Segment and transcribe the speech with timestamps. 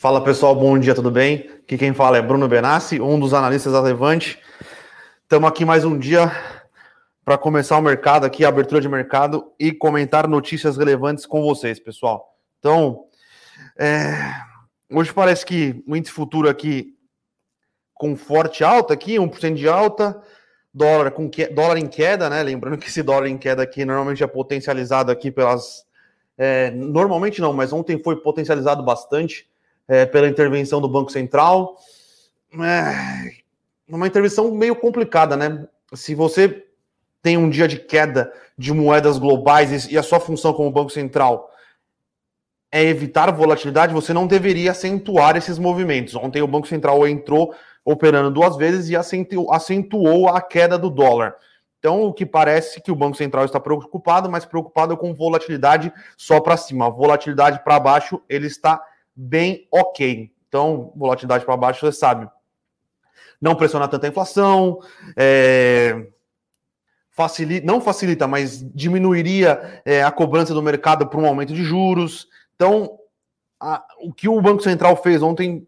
[0.00, 1.50] Fala pessoal, bom dia, tudo bem?
[1.62, 4.38] Aqui quem fala é Bruno Benassi, um dos analistas da Levante.
[5.24, 6.32] Estamos aqui mais um dia
[7.22, 11.78] para começar o mercado aqui, a abertura de mercado e comentar notícias relevantes com vocês,
[11.78, 12.34] pessoal.
[12.58, 13.04] Então,
[13.78, 14.14] é...
[14.90, 16.96] hoje parece que o índice futuro aqui
[17.92, 20.18] com forte alta aqui, 1% de alta,
[20.72, 21.46] dólar com que...
[21.48, 22.42] dólar em queda, né?
[22.42, 25.84] Lembrando que esse dólar em queda aqui normalmente é potencializado aqui pelas
[26.38, 26.70] é...
[26.70, 29.49] normalmente não, mas ontem foi potencializado bastante
[29.90, 31.76] é, pela intervenção do Banco Central.
[32.54, 33.32] É,
[33.88, 35.66] uma intervenção meio complicada, né?
[35.92, 36.64] Se você
[37.20, 41.50] tem um dia de queda de moedas globais e a sua função como Banco Central
[42.70, 46.14] é evitar volatilidade, você não deveria acentuar esses movimentos.
[46.14, 47.52] Ontem o Banco Central entrou
[47.84, 51.34] operando duas vezes e acentuou, a queda do dólar.
[51.80, 56.38] Então, o que parece que o Banco Central está preocupado, mas preocupado com volatilidade só
[56.38, 56.88] para cima.
[56.88, 58.80] Volatilidade para baixo, ele está
[59.20, 60.32] bem ok.
[60.48, 62.28] Então, volatilidade para baixo, você sabe.
[63.40, 64.80] Não pressionar tanta inflação,
[65.16, 66.06] é,
[67.10, 72.28] facilita, não facilita, mas diminuiria é, a cobrança do mercado para um aumento de juros.
[72.56, 72.98] Então,
[73.58, 75.66] a, o que o Banco Central fez ontem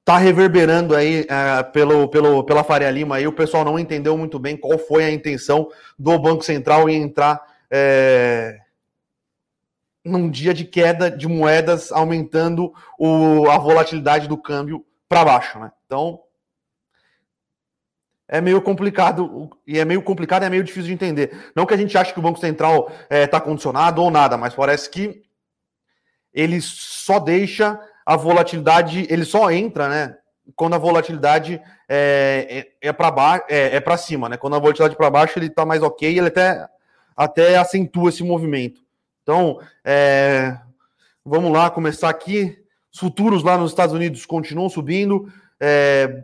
[0.00, 3.16] está reverberando aí é, pelo, pelo, pela Faria Lima.
[3.16, 7.02] Aí o pessoal não entendeu muito bem qual foi a intenção do Banco Central em
[7.02, 8.58] entrar é,
[10.06, 15.72] num dia de queda de moedas, aumentando o, a volatilidade do câmbio para baixo, né?
[15.84, 16.20] Então
[18.28, 21.52] é meio complicado e é meio complicado é meio difícil de entender.
[21.54, 24.36] Não que a gente ache que o Banco Central está é, tá condicionado ou nada,
[24.36, 25.22] mas parece que
[26.32, 30.16] ele só deixa a volatilidade, ele só entra, né?
[30.54, 34.36] Quando a volatilidade é, é, é para baixo, é, é para cima, né?
[34.36, 36.68] Quando a volatilidade para baixo ele está mais ok, ele até
[37.16, 38.85] até acentua esse movimento.
[39.26, 40.56] Então, é,
[41.24, 42.56] vamos lá começar aqui.
[42.94, 45.28] Os futuros lá nos Estados Unidos continuam subindo.
[45.58, 46.22] É,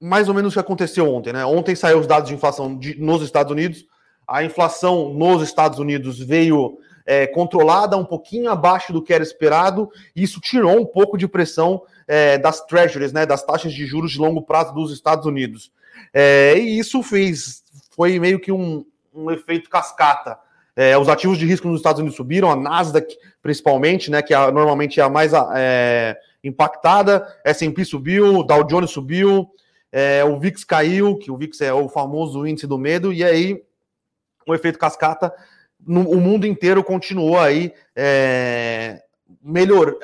[0.00, 1.44] mais ou menos o que aconteceu ontem, né?
[1.44, 3.84] Ontem saiu os dados de inflação de, nos Estados Unidos.
[4.26, 9.90] A inflação nos Estados Unidos veio é, controlada, um pouquinho abaixo do que era esperado.
[10.16, 13.26] E isso tirou um pouco de pressão é, das treasuries, né?
[13.26, 15.70] Das taxas de juros de longo prazo dos Estados Unidos.
[16.14, 20.38] É, e isso fez, foi meio que um, um efeito cascata.
[20.80, 24.52] É, os ativos de risco nos Estados Unidos subiram, a Nasdaq principalmente, né, que é,
[24.52, 29.50] normalmente é a mais é, impactada, S&P subiu, Dow Jones subiu,
[29.90, 33.60] é, o VIX caiu, que o VIX é o famoso índice do medo, e aí
[34.46, 35.34] o efeito cascata,
[35.84, 39.02] no, o mundo inteiro continuou aí é,
[39.42, 39.96] melhor,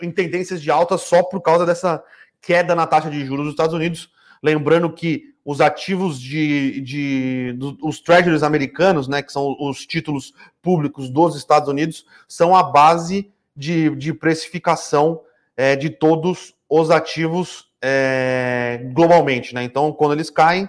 [0.00, 2.00] em tendências de alta só por causa dessa
[2.40, 4.08] queda na taxa de juros dos Estados Unidos.
[4.40, 11.08] Lembrando que os ativos de, de os treasuries americanos, né, que são os títulos públicos
[11.08, 15.20] dos Estados Unidos, são a base de, de precificação
[15.56, 19.62] é, de todos os ativos é, globalmente, né?
[19.62, 20.68] Então, quando eles caem,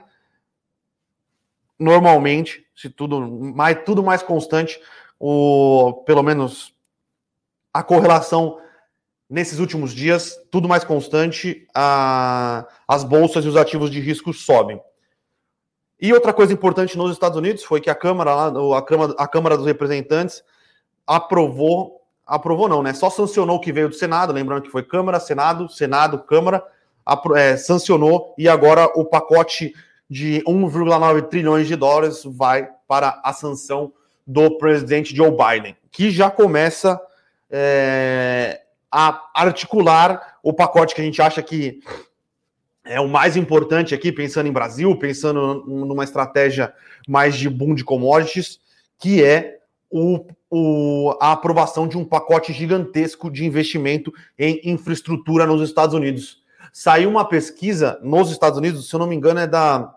[1.79, 4.79] normalmente, se tudo mais, tudo mais constante,
[5.19, 6.71] o, pelo menos
[7.73, 8.59] a correlação
[9.29, 14.79] nesses últimos dias, tudo mais constante, a, as bolsas e os ativos de risco sobem.
[15.99, 18.31] E outra coisa importante nos Estados Unidos foi que a Câmara,
[18.77, 20.43] a Câmara, a Câmara dos Representantes
[21.05, 22.93] aprovou, aprovou não, né?
[22.93, 26.63] Só sancionou o que veio do Senado, lembrando que foi Câmara, Senado, Senado, Câmara,
[27.35, 29.73] é, sancionou e agora o pacote
[30.09, 33.91] de 1,9 trilhões de dólares vai para a sanção
[34.25, 37.01] do presidente Joe Biden, que já começa
[37.49, 38.61] é,
[38.91, 41.79] a articular o pacote que a gente acha que
[42.89, 46.73] é o mais importante aqui, pensando em Brasil, pensando numa estratégia
[47.07, 48.59] mais de boom de commodities,
[48.97, 49.59] que é
[49.89, 56.41] o, o, a aprovação de um pacote gigantesco de investimento em infraestrutura nos Estados Unidos.
[56.71, 59.93] Saiu uma pesquisa nos Estados Unidos, se eu não me engano, é da,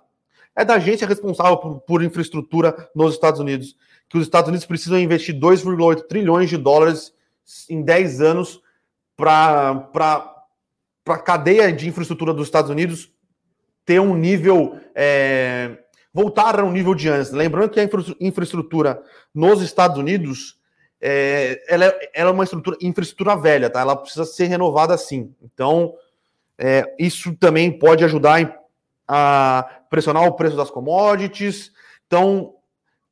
[0.56, 3.76] é da agência responsável por, por infraestrutura nos Estados Unidos,
[4.08, 7.12] que os Estados Unidos precisam investir 2,8 trilhões de dólares
[7.68, 8.60] em 10 anos
[9.20, 10.42] para
[11.06, 13.12] a cadeia de infraestrutura dos Estados Unidos
[13.84, 14.78] ter um nível.
[14.94, 15.78] É,
[16.12, 17.30] voltar a um nível de antes.
[17.30, 19.02] Lembrando que a infra infraestrutura
[19.32, 20.58] nos Estados Unidos
[21.00, 23.80] é, ela, é, ela é uma estrutura, infraestrutura velha, tá?
[23.80, 25.34] Ela precisa ser renovada assim.
[25.42, 25.94] Então,
[26.58, 28.60] é, isso também pode ajudar
[29.08, 31.72] a pressionar o preço das commodities.
[32.06, 32.54] Então,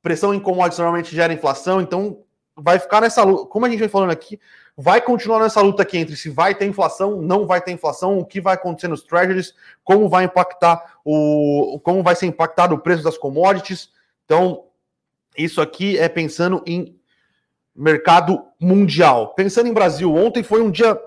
[0.02, 1.80] pressão em commodities normalmente gera inflação.
[1.80, 2.22] Então,
[2.60, 3.46] vai ficar nessa luta.
[3.46, 4.40] Como a gente vem falando aqui,
[4.76, 8.24] vai continuar nessa luta aqui entre se vai ter inflação, não vai ter inflação, o
[8.24, 11.80] que vai acontecer nos treasuries, como vai impactar o.
[11.82, 13.90] como vai ser impactado o preço das commodities.
[14.24, 14.64] Então,
[15.36, 16.98] isso aqui é pensando em
[17.74, 19.34] mercado mundial.
[19.34, 20.98] Pensando em Brasil, ontem foi um dia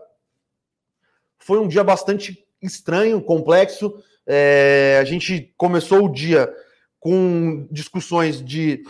[1.40, 3.94] foi um dia bastante estranho, complexo.
[4.26, 6.54] É, a gente começou o dia
[7.00, 8.84] com discussões de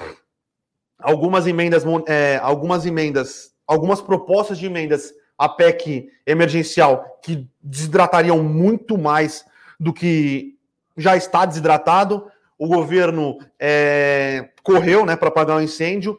[1.02, 8.98] algumas emendas, é, algumas emendas, algumas propostas de emendas à PEC emergencial que desidratariam muito
[8.98, 9.46] mais
[9.80, 10.58] do que
[10.96, 12.30] já está desidratado.
[12.58, 16.18] O governo é, correu né, para apagar o incêndio.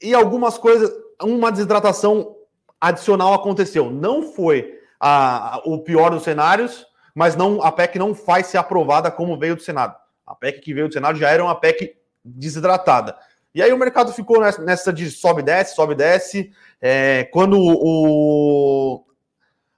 [0.00, 0.90] E algumas coisas,
[1.22, 2.36] uma desidratação
[2.80, 3.90] adicional aconteceu.
[3.90, 9.10] Não foi a, o pior dos cenários, mas não a PEC não faz ser aprovada
[9.10, 9.96] como veio do Senado.
[10.26, 11.97] A PEC que veio do Senado já era uma PEC
[12.36, 13.16] desidratada.
[13.54, 16.52] E aí o mercado ficou nessa de sobe desce, sobe desce.
[16.80, 19.04] É, quando o,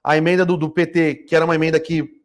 [0.03, 2.21] a emenda do, do, PT, que era uma emenda que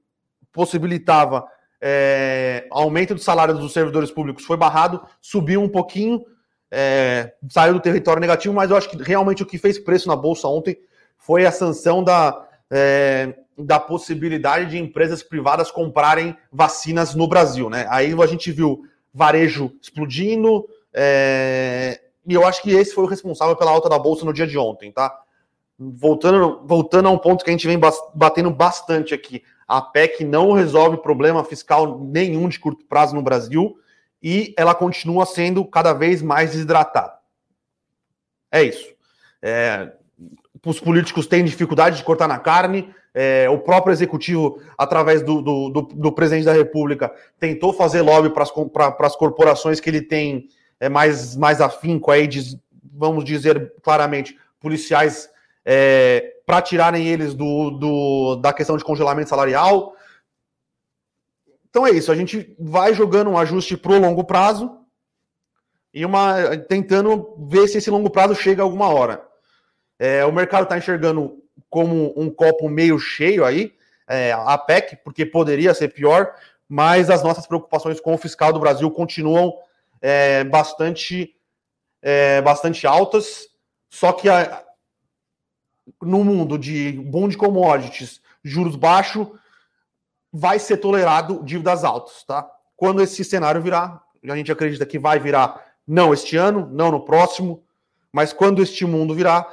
[0.53, 1.47] possibilitava
[1.81, 6.25] é, aumento do salário dos servidores públicos, foi barrado, subiu um pouquinho,
[6.71, 10.17] é, saiu do território negativo, mas eu acho que realmente o que fez preço na
[10.17, 10.79] Bolsa ontem
[11.17, 17.71] foi a sanção da, é, da possibilidade de empresas privadas comprarem vacinas no Brasil.
[17.71, 17.87] Né?
[17.89, 18.85] Aí a gente viu
[19.17, 24.27] varejo explodindo, é, e eu acho que esse foi o responsável pela alta da Bolsa
[24.27, 25.19] no dia de ontem, tá?
[25.79, 27.81] Voltando, voltando a um ponto que a gente vem
[28.15, 29.43] batendo bastante aqui.
[29.67, 33.79] A PEC não resolve problema fiscal nenhum de curto prazo no Brasil
[34.23, 37.15] e ela continua sendo cada vez mais desidratada.
[38.51, 38.87] É isso.
[39.41, 39.93] É,
[40.71, 42.93] os políticos têm dificuldade de cortar na carne.
[43.15, 48.31] É, o próprio executivo, através do, do, do, do, presidente da República, tentou fazer lobby
[48.31, 50.49] para as corporações que ele tem
[50.79, 52.61] é, mais, mais afinco aí, de,
[52.93, 55.31] vamos dizer claramente, policiais
[55.65, 59.95] é, para tirarem eles do, do, da questão de congelamento salarial.
[61.71, 64.79] Então é isso, a gente vai jogando um ajuste para o longo prazo
[65.93, 69.27] e uma tentando ver se esse longo prazo chega alguma hora.
[69.99, 73.75] É, o mercado está enxergando como um copo meio cheio aí,
[74.09, 76.35] é, a PEC, porque poderia ser pior,
[76.69, 79.53] mas as nossas preocupações com o fiscal do Brasil continuam
[80.01, 81.35] é, bastante,
[82.03, 83.49] é, bastante altas.
[83.89, 84.65] Só que a,
[86.03, 89.29] no mundo de boom de commodities, juros baixos,
[90.33, 92.49] vai ser tolerado dívidas altas, tá?
[92.77, 97.05] Quando esse cenário virar, a gente acredita que vai virar não este ano, não no
[97.05, 97.63] próximo,
[98.13, 99.47] mas quando este mundo virar,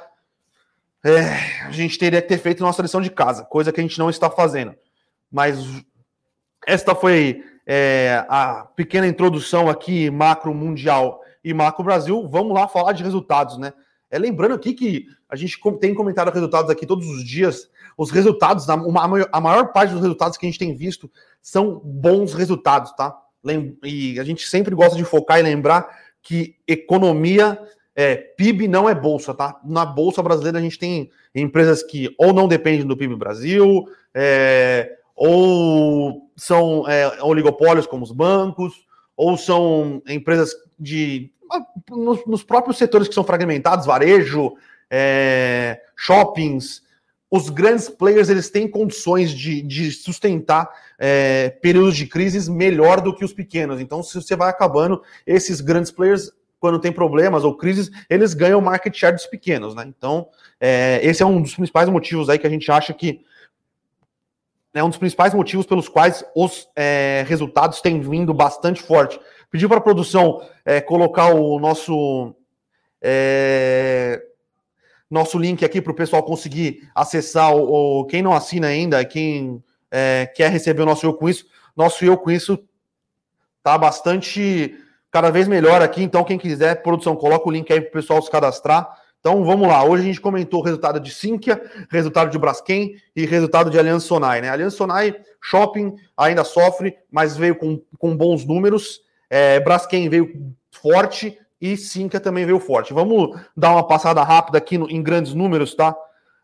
[1.04, 4.00] é, a gente teria que ter feito nossa lição de casa, coisa que a gente
[4.00, 4.74] não está fazendo.
[5.30, 5.58] Mas
[6.66, 12.28] esta foi é, a pequena introdução aqui, macro mundial e macro Brasil.
[12.30, 13.74] Vamos lá falar de resultados, né?
[14.10, 17.70] É, lembrando aqui que a gente tem comentado resultados aqui todos os dias.
[17.98, 21.12] Os resultados, a maior, a maior parte dos resultados que a gente tem visto
[21.42, 23.16] são bons resultados, tá?
[23.84, 25.88] E a gente sempre gosta de focar e lembrar
[26.22, 27.60] que economia
[27.96, 29.60] é, PIB não é bolsa, tá?
[29.64, 34.98] Na bolsa brasileira a gente tem empresas que ou não dependem do PIB Brasil, é,
[35.16, 38.86] ou são é, oligopólios como os bancos,
[39.16, 41.62] ou são empresas de ah,
[41.92, 44.54] nos, nos próprios setores que são fragmentados, varejo,
[44.90, 46.82] é, shoppings,
[47.30, 50.70] os grandes players eles têm condições de, de sustentar
[51.00, 53.82] é, períodos de crises melhor do que os pequenos.
[53.82, 56.32] Então, se você vai acabando, esses grandes players
[56.64, 59.84] quando tem problemas ou crises, eles ganham market share dos pequenos, né?
[59.86, 60.30] Então,
[60.62, 63.20] é, esse é um dos principais motivos aí que a gente acha que
[64.74, 69.20] é um dos principais motivos pelos quais os é, resultados têm vindo bastante forte.
[69.52, 72.34] Pedi para a produção é, colocar o nosso
[73.02, 74.24] é,
[75.12, 79.62] nosso link aqui para o pessoal conseguir acessar o, o, quem não assina ainda, quem
[79.92, 82.58] é, quer receber o nosso eu com isso, nosso eu com isso
[83.62, 84.82] tá bastante
[85.14, 86.02] cada vez melhor aqui.
[86.02, 88.98] Então, quem quiser, produção, coloca o link aí para o pessoal se cadastrar.
[89.20, 89.86] Então, vamos lá.
[89.86, 94.08] Hoje a gente comentou o resultado de Sinqia, resultado de Braskem e resultado de Aliança
[94.08, 94.42] Sonai.
[94.42, 94.50] Né?
[94.50, 99.02] Aliança Sonai, shopping, ainda sofre, mas veio com, com bons números.
[99.30, 102.92] É, Braskem veio forte e Sinqia também veio forte.
[102.92, 105.96] Vamos dar uma passada rápida aqui no, em grandes números, tá?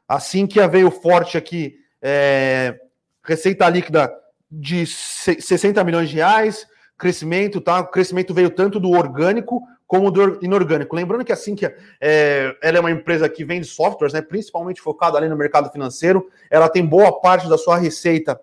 [0.07, 2.79] A Sinqia veio forte aqui, é,
[3.23, 4.13] receita líquida
[4.49, 6.67] de 60 milhões de reais,
[6.99, 7.79] crescimento, tá?
[7.79, 10.95] O crescimento veio tanto do orgânico como do inorgânico.
[10.95, 15.17] Lembrando que assim que é, ela é uma empresa que vende softwares, né, principalmente focada
[15.17, 18.39] ali no mercado financeiro, ela tem boa parte da sua receita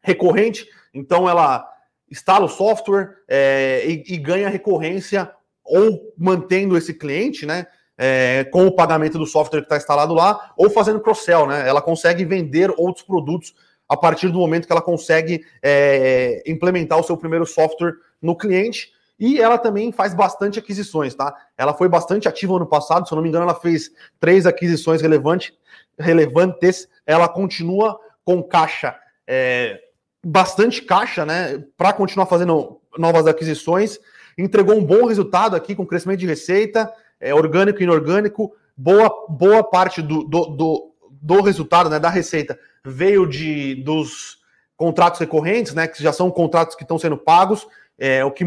[0.00, 1.68] recorrente, então ela
[2.10, 5.30] instala o software é, e, e, ganha recorrência
[5.62, 7.66] ou mantendo esse cliente, né?
[8.02, 11.68] É, com o pagamento do software que está instalado lá, ou fazendo cross-sell, né?
[11.68, 13.54] Ela consegue vender outros produtos
[13.90, 18.92] a partir do momento que ela consegue é, implementar o seu primeiro software no cliente.
[19.18, 21.34] E ela também faz bastante aquisições, tá?
[21.58, 25.02] Ela foi bastante ativa ano passado, se eu não me engano, ela fez três aquisições
[25.02, 25.52] relevantes.
[25.98, 26.88] relevantes.
[27.04, 28.94] Ela continua com caixa,
[29.26, 29.80] é,
[30.24, 31.64] bastante caixa, né?
[31.76, 33.98] Para continuar fazendo novas aquisições.
[34.38, 38.54] Entregou um bom resultado aqui com crescimento de receita, é, orgânico e inorgânico.
[38.76, 40.89] Boa, boa parte do, do, do,
[41.20, 44.38] do resultado, né, da receita, veio de dos
[44.76, 47.66] contratos recorrentes, né, que já são contratos que estão sendo pagos,
[47.98, 48.44] é, o que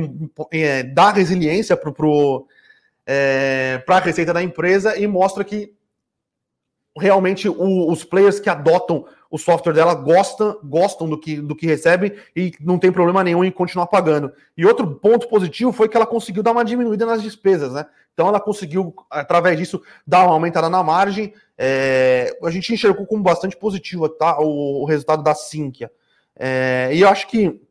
[0.52, 1.92] é, dá resiliência para
[3.06, 5.76] é, a receita da empresa e mostra que
[6.98, 11.66] realmente o, os players que adotam o software dela gostam, gostam do que, do que
[11.66, 14.32] recebem e não tem problema nenhum em continuar pagando.
[14.56, 17.84] E outro ponto positivo foi que ela conseguiu dar uma diminuída nas despesas, né?
[18.14, 21.34] Então ela conseguiu, através disso, dar uma aumentada na margem.
[21.58, 25.92] É, a gente enxergou como bastante positivo tá, o, o resultado da Sinqia.
[26.36, 27.62] É, e eu acho que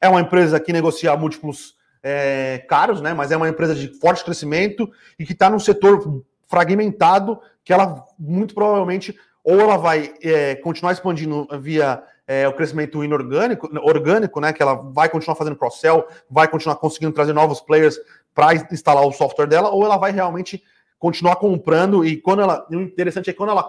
[0.00, 3.12] é uma empresa que negocia múltiplos é, caros, né?
[3.12, 8.04] Mas é uma empresa de forte crescimento e que está num setor fragmentado que ela
[8.18, 14.52] muito provavelmente ou ela vai é, continuar expandindo via é, o crescimento inorgânico, orgânico, né?
[14.52, 17.98] Que ela vai continuar fazendo cross-sell, vai continuar conseguindo trazer novos players
[18.34, 20.62] para instalar o software dela, ou ela vai realmente
[20.98, 22.66] continuar comprando e quando ela.
[22.70, 23.62] O interessante é que quando ela,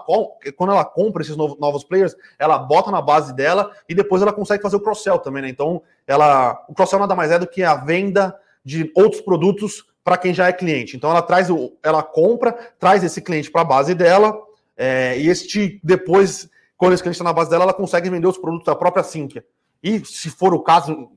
[0.56, 4.32] quando ela compra esses novos, novos players, ela bota na base dela e depois ela
[4.32, 5.48] consegue fazer o cross-sell também, né?
[5.48, 6.64] Então, ela.
[6.68, 10.48] O cross-sell nada mais é do que a venda de outros produtos para quem já
[10.48, 10.96] é cliente.
[10.96, 11.76] Então ela traz o.
[11.82, 14.36] Ela compra, traz esse cliente para a base dela,
[14.76, 18.38] é, e este depois, quando esse cliente está na base dela, ela consegue vender os
[18.38, 19.44] produtos da própria Sinqia.
[19.82, 21.10] E, se for o caso,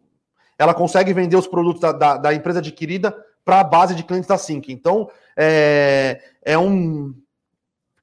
[0.58, 4.28] ela consegue vender os produtos da, da, da empresa adquirida para a base de clientes
[4.28, 4.72] da Sync.
[4.72, 7.14] Então, é, é, um,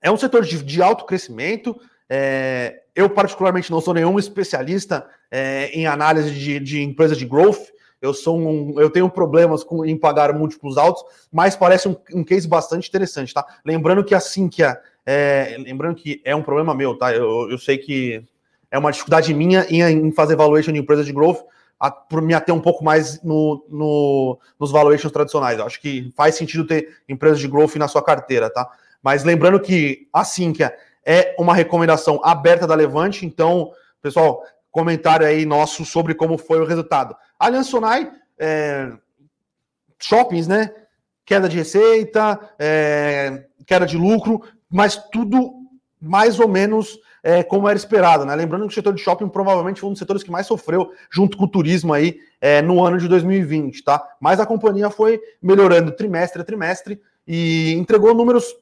[0.00, 1.78] é um setor de, de alto crescimento.
[2.08, 7.68] É, eu, particularmente, não sou nenhum especialista é, em análise de, de empresa de growth.
[8.00, 12.23] Eu sou um, eu tenho problemas com, em pagar múltiplos altos, mas parece um, um
[12.23, 13.44] case bastante interessante, tá?
[13.64, 17.12] Lembrando que a Sinqia, é, lembrando que é um problema meu, tá?
[17.12, 18.25] Eu, eu sei que
[18.70, 21.40] é uma dificuldade minha em, em fazer valuation de empresa de growth,
[21.80, 25.58] a, me ater um pouco mais no, no, nos valuations tradicionais.
[25.58, 28.68] Eu acho que faz sentido ter empresas de growth na sua carteira, tá?
[29.02, 35.47] Mas lembrando que a Sinqia é uma recomendação aberta da Levante, então, pessoal, comentário aí
[35.47, 37.16] nosso sobre como foi o resultado.
[37.38, 38.92] Aliança Sonai, é,
[39.99, 40.75] shoppings, né?
[41.25, 45.54] Queda de receita, é, queda de lucro, mas tudo
[46.00, 48.34] mais ou menos é, como era esperado, né?
[48.34, 51.37] Lembrando que o setor de shopping provavelmente foi um dos setores que mais sofreu junto
[51.37, 54.02] com o turismo aí é, no ano de 2020, tá?
[54.20, 58.54] Mas a companhia foi melhorando trimestre a trimestre e entregou números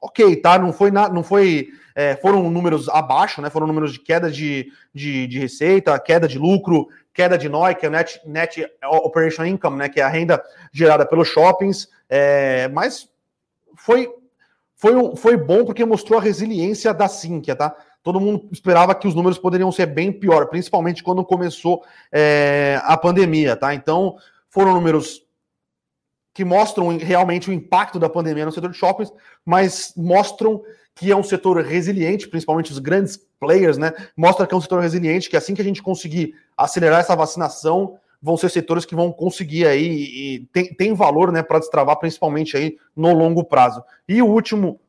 [0.00, 0.58] ok, tá?
[0.58, 3.50] Não foi, na, não foi é, foram números abaixo, né?
[3.50, 7.84] Foram números de queda de, de, de, receita, queda de lucro, queda de NOI, que
[7.84, 9.88] é o net, net Operation Income, né?
[9.88, 10.40] Que é a renda
[10.72, 13.08] gerada pelos shoppings, é, mas
[13.74, 14.08] foi
[14.76, 17.74] foi, foi bom porque mostrou a resiliência da Sinqia, tá?
[18.08, 22.96] Todo mundo esperava que os números poderiam ser bem pior, principalmente quando começou é, a
[22.96, 23.74] pandemia, tá?
[23.74, 24.16] Então,
[24.48, 25.22] foram números
[26.32, 29.12] que mostram realmente o impacto da pandemia no setor de shoppings,
[29.44, 30.62] mas mostram
[30.94, 33.92] que é um setor resiliente, principalmente os grandes players, né?
[34.16, 37.98] Mostra que é um setor resiliente, que assim que a gente conseguir acelerar essa vacinação,
[38.22, 42.56] vão ser setores que vão conseguir aí e tem, tem valor, né, para destravar, principalmente
[42.56, 43.84] aí no longo prazo.
[44.08, 44.80] E o último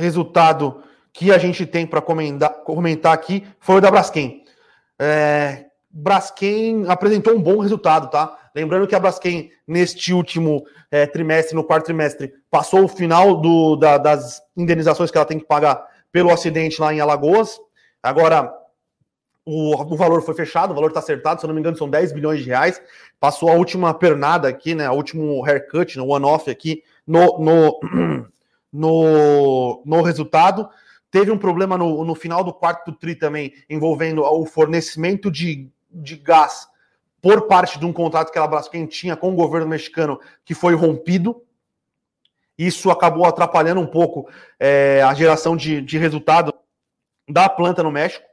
[0.00, 4.44] resultado que a gente tem para comentar aqui foi o da Braskem.
[4.98, 8.36] É, Braskem apresentou um bom resultado, tá?
[8.54, 13.76] Lembrando que a Braskem, neste último é, trimestre, no quarto trimestre, passou o final do,
[13.76, 17.58] da, das indenizações que ela tem que pagar pelo acidente lá em Alagoas.
[18.02, 18.52] Agora,
[19.44, 21.88] o, o valor foi fechado, o valor está acertado, se eu não me engano, são
[21.88, 22.80] 10 bilhões de reais.
[23.18, 24.88] Passou a última pernada aqui, né?
[24.90, 27.80] O último haircut, no one-off aqui no, no
[28.72, 30.68] no, no resultado.
[31.10, 36.16] Teve um problema no, no final do quarto tri também, envolvendo o fornecimento de, de
[36.16, 36.68] gás
[37.20, 40.74] por parte de um contrato que a Braskem tinha com o governo mexicano, que foi
[40.74, 41.42] rompido.
[42.56, 46.54] Isso acabou atrapalhando um pouco é, a geração de, de resultado
[47.28, 48.24] da planta no México,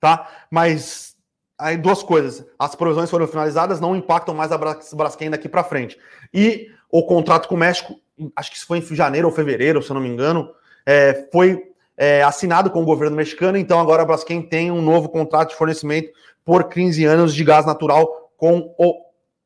[0.00, 0.46] tá?
[0.50, 1.16] Mas
[1.58, 5.98] aí duas coisas: as provisões foram finalizadas, não impactam mais a Braskem daqui para frente.
[6.32, 8.00] E o contrato com o México
[8.34, 10.50] acho que foi em janeiro ou fevereiro, se eu não me engano,
[10.84, 11.62] é, foi
[11.96, 15.56] é, assinado com o governo mexicano, então agora a Braskem tem um novo contrato de
[15.56, 16.10] fornecimento
[16.44, 19.02] por 15 anos de gás natural com o,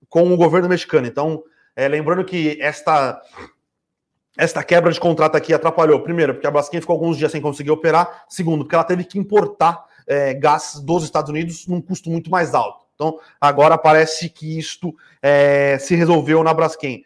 [0.09, 1.07] com o governo mexicano.
[1.07, 1.43] Então,
[1.75, 3.21] é, lembrando que esta,
[4.37, 7.71] esta quebra de contrato aqui atrapalhou, primeiro, porque a Braskem ficou alguns dias sem conseguir
[7.71, 12.31] operar, segundo, porque ela teve que importar é, gás dos Estados Unidos num custo muito
[12.31, 12.85] mais alto.
[12.95, 17.03] Então, agora parece que isto é, se resolveu na Braskem.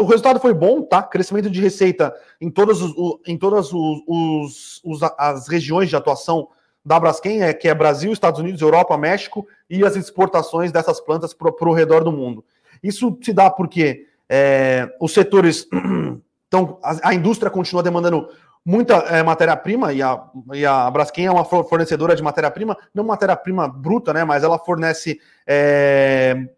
[0.00, 1.02] O resultado foi bom, tá?
[1.02, 2.92] Crescimento de receita em todas, os,
[3.26, 6.48] em todas os, os, os, as regiões de atuação
[6.84, 11.34] da Braskem, é, que é Brasil, Estados Unidos, Europa, México, e as exportações dessas plantas
[11.34, 12.44] para o redor do mundo.
[12.82, 15.66] Isso se dá porque é, os setores.
[16.48, 18.26] Então, a, a, indústria continua demandando
[18.64, 20.18] muita é, matéria-prima, e a,
[20.54, 24.24] e a Braskem é uma fornecedora de matéria-prima, não matéria-prima bruta, né?
[24.24, 26.48] Mas ela fornece é,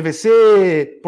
[0.00, 1.00] PVC,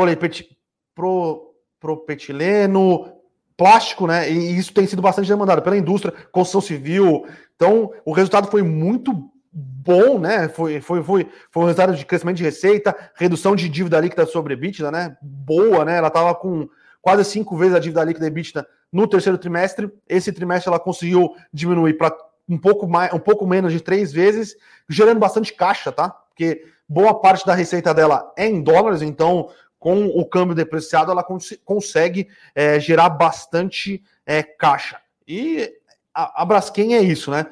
[0.94, 3.12] pro, propetileno,
[3.56, 4.30] plástico, né?
[4.30, 7.26] E isso tem sido bastante demandado pela indústria, construção civil.
[7.56, 10.48] Então, o resultado foi muito bom, né?
[10.48, 14.54] Foi, foi, foi, foi um resultado de crescimento de receita, redução de dívida líquida sobre
[14.54, 15.16] EBITDA, né?
[15.20, 15.96] Boa, né?
[15.98, 16.68] Ela estava com
[17.02, 19.90] quase cinco vezes a dívida líquida EBITDA no terceiro trimestre.
[20.08, 22.16] Esse trimestre ela conseguiu diminuir para
[22.48, 24.56] um pouco mais, um pouco menos de três vezes,
[24.88, 26.08] gerando bastante caixa, tá?
[26.08, 31.22] Porque boa parte da receita dela é em dólares, então com o câmbio depreciado ela
[31.22, 35.00] cons consegue é, gerar bastante é, caixa.
[35.26, 35.72] E
[36.12, 37.46] a, a Braskem é isso, né?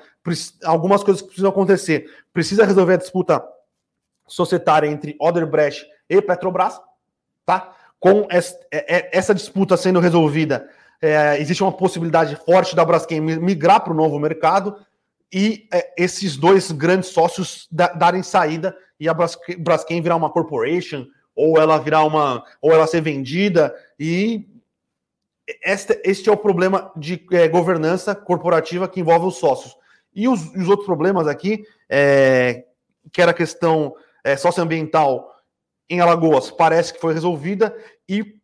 [0.64, 2.10] Algumas coisas que precisam acontecer.
[2.32, 3.44] Precisa resolver a disputa
[4.26, 6.80] societária entre Odebrecht e Petrobras,
[7.44, 7.72] tá?
[8.00, 8.38] Com é,
[8.72, 10.68] é, essa disputa sendo resolvida,
[11.00, 14.76] é, existe uma possibilidade forte da Braskem migrar para o novo mercado
[15.32, 21.06] e é, esses dois grandes sócios da, darem saída e a Braskem, virar uma corporation
[21.34, 24.48] ou ela virar uma ou ela ser vendida e
[25.62, 29.76] este, este é o problema de é, governança corporativa que envolve os sócios
[30.14, 32.64] e os, os outros problemas aqui é,
[33.12, 35.30] que era a questão é, socioambiental
[35.88, 37.76] em Alagoas parece que foi resolvida
[38.08, 38.36] e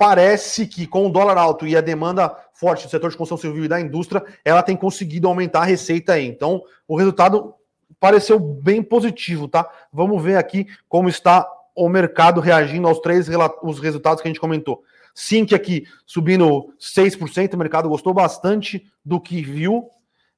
[0.00, 3.64] parece que com o dólar alto e a demanda forte do setor de construção civil
[3.64, 6.26] e da indústria, ela tem conseguido aumentar a receita aí.
[6.26, 7.54] Então, o resultado
[7.98, 9.68] pareceu bem positivo, tá?
[9.92, 13.26] Vamos ver aqui como está o mercado reagindo aos três
[13.62, 14.82] os resultados que a gente comentou.
[15.14, 19.88] Sink aqui subindo 6%, o mercado gostou bastante do que viu.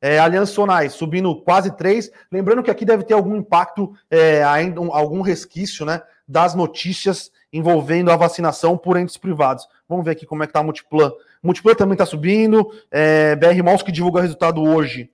[0.00, 2.10] É, Aliança Sonais subindo quase 3%.
[2.30, 7.30] Lembrando que aqui deve ter algum impacto, é, ainda um, algum resquício né, das notícias
[7.52, 9.68] envolvendo a vacinação por entes privados.
[9.88, 11.12] Vamos ver aqui como é que está a Multiplan.
[11.42, 12.68] Multiplan também está subindo.
[12.90, 15.10] É, BR Malls, que divulga resultado hoje,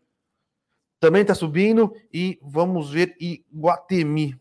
[1.00, 1.92] também está subindo.
[2.12, 4.38] E vamos ver Iguatemi.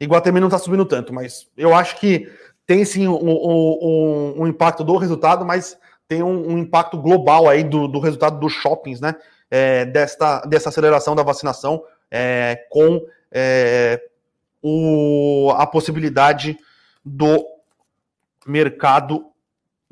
[0.00, 2.30] Iguatemi não está subindo tanto, mas eu acho que
[2.66, 5.78] tem sim um, um, um impacto do resultado, mas
[6.08, 9.14] tem um, um impacto global aí do, do, resultado dos shoppings, né?
[9.50, 13.00] É, desta, dessa aceleração da vacinação é, com
[13.30, 14.00] é,
[14.62, 16.58] o, a possibilidade
[17.04, 17.44] do
[18.46, 19.31] mercado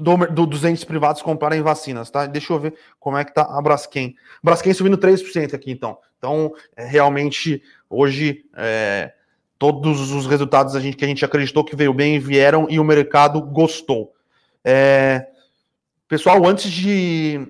[0.01, 2.27] do, do, dos entes privados comprarem vacinas, tá?
[2.27, 4.17] Deixa eu ver como é que tá a Braskem.
[4.43, 5.99] Braskem subindo 3% aqui, então.
[6.19, 9.13] Então, é, realmente, hoje, é,
[9.59, 12.85] todos os resultados a gente, que a gente acreditou que veio bem vieram e o
[12.85, 14.13] mercado gostou.
[14.65, 15.27] É,
[16.09, 17.47] pessoal, antes de,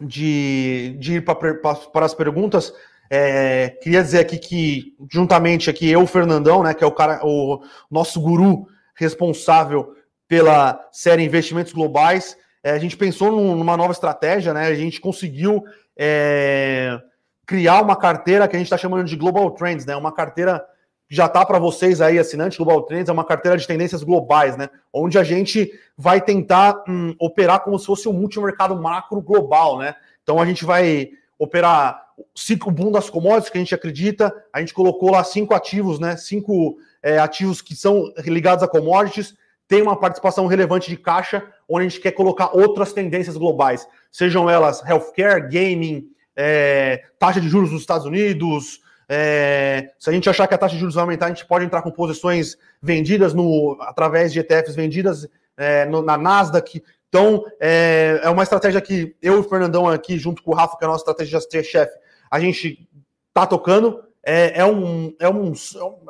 [0.00, 2.72] de, de ir para as perguntas,
[3.10, 7.62] é, queria dizer aqui que, juntamente aqui, eu, Fernandão, né, que é o cara, o
[7.90, 9.94] nosso guru responsável
[10.32, 12.38] pela série Investimentos Globais.
[12.64, 14.66] É, a gente pensou numa nova estratégia, né?
[14.66, 15.62] A gente conseguiu
[15.94, 16.98] é,
[17.44, 19.94] criar uma carteira que a gente está chamando de Global Trends, né?
[19.94, 20.64] Uma carteira
[21.06, 24.56] que já está para vocês aí, assinante Global Trends, é uma carteira de tendências globais,
[24.56, 24.70] né?
[24.90, 29.94] Onde a gente vai tentar hum, operar como se fosse um multimercado macro global, né?
[30.22, 34.34] Então a gente vai operar cinco boom das commodities que a gente acredita.
[34.50, 36.16] A gente colocou lá cinco ativos, né?
[36.16, 39.34] Cinco é, ativos que são ligados a commodities
[39.72, 44.50] tem uma participação relevante de caixa, onde a gente quer colocar outras tendências globais, sejam
[44.50, 48.82] elas healthcare, gaming, é, taxa de juros nos Estados Unidos.
[49.08, 51.64] É, se a gente achar que a taxa de juros vai aumentar, a gente pode
[51.64, 56.82] entrar com posições vendidas no, através de ETFs vendidas é, no, na Nasdaq.
[57.08, 60.76] Então, é, é, uma estratégia que eu e o Fernandão aqui, junto com o Rafa,
[60.76, 61.94] que é a nossa estratégia-chefe,
[62.30, 62.86] a gente
[63.32, 65.52] tá tocando é, é, um, é, um,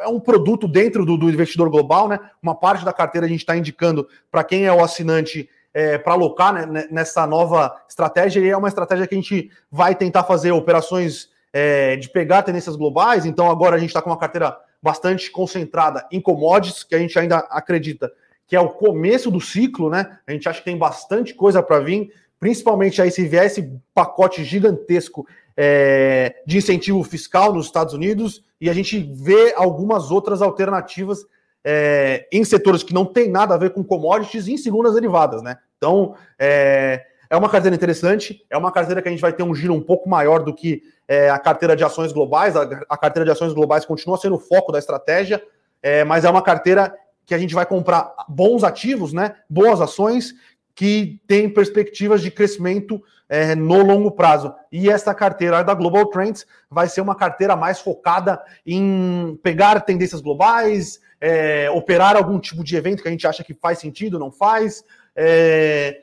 [0.00, 2.18] é um produto dentro do, do investidor global, né?
[2.42, 6.12] Uma parte da carteira a gente está indicando para quem é o assinante é, para
[6.12, 10.52] alocar né, nessa nova estratégia, e é uma estratégia que a gente vai tentar fazer
[10.52, 13.24] operações é, de pegar tendências globais.
[13.24, 17.18] Então, agora a gente está com uma carteira bastante concentrada em commodities, que a gente
[17.18, 18.12] ainda acredita
[18.52, 20.18] que é o começo do ciclo, né?
[20.26, 24.44] A gente acha que tem bastante coisa para vir, principalmente aí se vier esse pacote
[24.44, 31.24] gigantesco é, de incentivo fiscal nos Estados Unidos e a gente vê algumas outras alternativas
[31.64, 35.42] é, em setores que não tem nada a ver com commodities e em segundas derivadas,
[35.42, 35.58] né?
[35.76, 39.54] Então, é, é uma carteira interessante, é uma carteira que a gente vai ter um
[39.54, 42.56] giro um pouco maior do que é, a carteira de ações globais.
[42.56, 45.42] A, a, carteira de ações globais continua sendo o foco da estratégia,
[45.82, 49.36] é, mas é uma carteira que a gente vai comprar bons ativos, né?
[49.48, 50.34] Boas ações
[50.74, 54.54] que têm perspectivas de crescimento é, no longo prazo.
[54.70, 60.20] E essa carteira da Global Trends vai ser uma carteira mais focada em pegar tendências
[60.20, 64.30] globais, é, operar algum tipo de evento que a gente acha que faz sentido, não
[64.30, 64.84] faz.
[65.16, 66.00] É,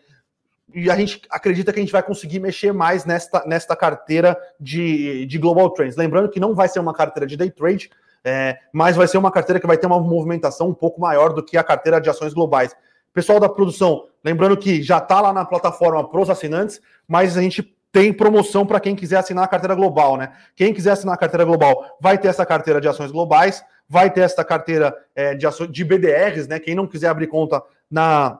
[0.73, 5.25] e a gente acredita que a gente vai conseguir mexer mais nesta, nesta carteira de,
[5.25, 5.95] de Global Trends.
[5.95, 7.89] Lembrando que não vai ser uma carteira de day trade,
[8.23, 11.43] é, mas vai ser uma carteira que vai ter uma movimentação um pouco maior do
[11.43, 12.75] que a carteira de ações globais.
[13.13, 17.41] Pessoal da produção, lembrando que já está lá na plataforma para os assinantes, mas a
[17.41, 20.31] gente tem promoção para quem quiser assinar a carteira global, né?
[20.55, 24.21] Quem quiser assinar a carteira global vai ter essa carteira de ações globais, vai ter
[24.21, 26.59] essa carteira é, de, ações, de BDRs, né?
[26.59, 28.39] Quem não quiser abrir conta na,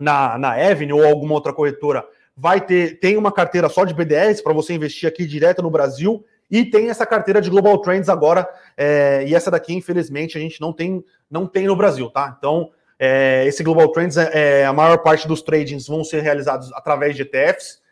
[0.00, 4.40] na, na Avenue ou alguma outra corretora, vai ter tem uma carteira só de BDRs
[4.40, 8.48] para você investir aqui direto no Brasil e tem essa carteira de Global Trends agora
[8.76, 12.34] é, e essa daqui infelizmente a gente não tem não tem no Brasil, tá?
[12.38, 12.70] Então
[13.04, 17.16] é, esse Global Trends é, é a maior parte dos tradings vão ser realizados através
[17.16, 17.82] de ETFs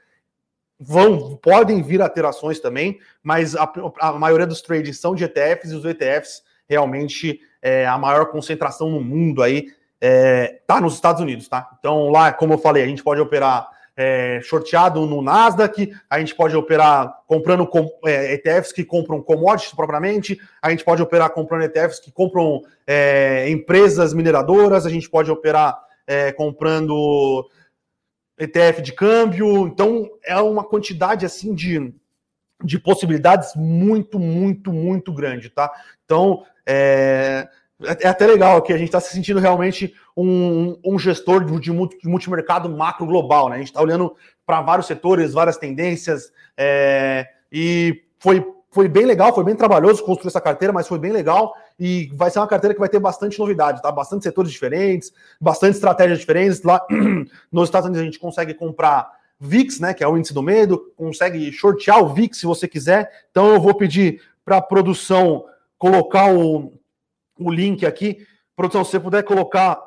[0.79, 5.25] vão podem vir a ter ações também, mas a, a maioria dos tradings são de
[5.25, 9.66] ETFs e os ETFs realmente é a maior concentração no mundo aí
[10.01, 11.68] é, tá nos Estados Unidos, tá?
[11.81, 13.68] Então lá, como eu falei, a gente pode operar
[14.03, 14.41] é,
[14.95, 20.71] no Nasdaq, a gente pode operar comprando com, é, ETFs que compram commodities propriamente, a
[20.71, 26.33] gente pode operar comprando ETFs que compram é, empresas mineradoras, a gente pode operar é,
[26.33, 27.47] comprando
[28.39, 31.93] ETF de câmbio, então é uma quantidade assim de,
[32.65, 35.71] de possibilidades muito, muito, muito grande, tá?
[36.07, 37.47] Então, é,
[37.83, 42.09] é até legal que a gente está se sentindo realmente um, um gestor de, de
[42.09, 43.57] multimercado macro global, né?
[43.57, 44.14] A gente está olhando
[44.45, 50.29] para vários setores, várias tendências, é, e foi, foi bem legal, foi bem trabalhoso construir
[50.29, 53.38] essa carteira, mas foi bem legal e vai ser uma carteira que vai ter bastante
[53.38, 53.90] novidade, tá?
[53.90, 56.62] Bastante setores diferentes, bastante estratégias diferentes.
[56.62, 56.85] Lá
[57.51, 59.95] nos Estados Unidos a gente consegue comprar VIX, né?
[59.95, 63.11] Que é o índice do medo, consegue shortear o VIX se você quiser.
[63.31, 65.47] Então eu vou pedir para a produção
[65.79, 66.75] colocar o
[67.40, 68.26] o link aqui.
[68.55, 69.81] Produção, se você puder colocar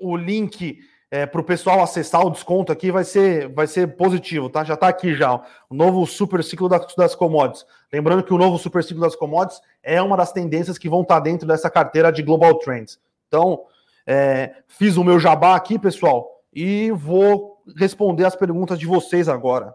[0.00, 0.78] o link
[1.10, 4.64] é, para o pessoal acessar o desconto aqui, vai ser, vai ser positivo, tá?
[4.64, 5.34] Já está aqui já,
[5.68, 7.66] o novo super ciclo das, das commodities.
[7.92, 11.16] Lembrando que o novo super ciclo das commodities é uma das tendências que vão estar
[11.16, 12.98] tá dentro dessa carteira de Global Trends.
[13.28, 13.64] Então,
[14.06, 19.74] é, fiz o meu jabá aqui, pessoal, e vou responder as perguntas de vocês agora.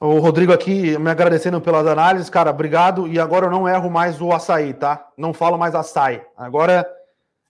[0.00, 3.08] O Rodrigo aqui me agradecendo pelas análises, cara, obrigado.
[3.08, 5.08] E agora eu não erro mais o açaí, tá?
[5.16, 6.22] Não falo mais açaí.
[6.36, 6.88] Agora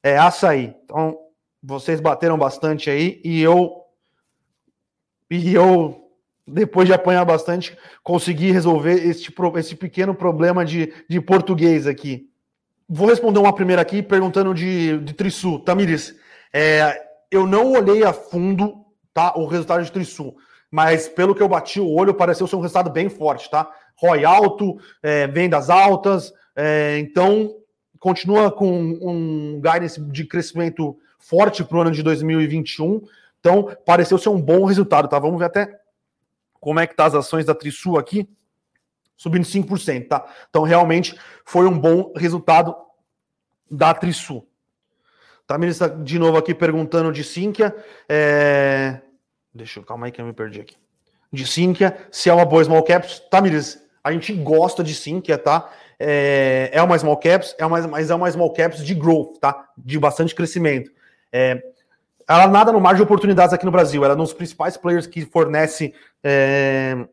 [0.02, 0.74] é açaí.
[0.84, 1.18] Então,
[1.62, 3.82] vocês bateram bastante aí e eu
[5.30, 6.08] e eu
[6.46, 12.30] depois de apanhar bastante consegui resolver este, esse pequeno problema de, de português aqui.
[12.88, 15.60] Vou responder uma primeira aqui perguntando de, de Trisul.
[15.60, 16.16] Tamires,
[16.50, 16.98] é,
[17.30, 20.34] eu não olhei a fundo tá, o resultado de Trisul
[20.70, 23.70] mas pelo que eu bati o olho, pareceu ser um resultado bem forte, tá?
[23.96, 27.54] ROI alto, é, vendas altas, é, então
[27.98, 33.02] continua com um guidance de crescimento forte para o ano de 2021.
[33.40, 35.18] Então, pareceu ser um bom resultado, tá?
[35.18, 35.80] Vamos ver até
[36.60, 38.28] como é que tá as ações da Trisul aqui,
[39.16, 40.26] subindo 5%, tá?
[40.48, 42.74] Então, realmente foi um bom resultado
[43.70, 44.48] da Trisul.
[45.46, 47.74] Tá, ministra, de novo aqui perguntando de Sinqia.
[48.08, 49.00] É...
[49.54, 50.76] Deixa eu, calma aí que eu me perdi aqui.
[51.32, 53.82] De Sinqia, se é uma boa small caps, tá, Miris?
[54.02, 55.70] A gente gosta de Sinqia, tá?
[55.98, 59.68] É, é uma small caps, é uma, mas é uma small caps de growth, tá?
[59.76, 60.90] De bastante crescimento.
[61.32, 61.62] É,
[62.26, 64.04] ela nada no mar de oportunidades aqui no Brasil.
[64.04, 67.06] Ela é um dos principais players que fornece, é,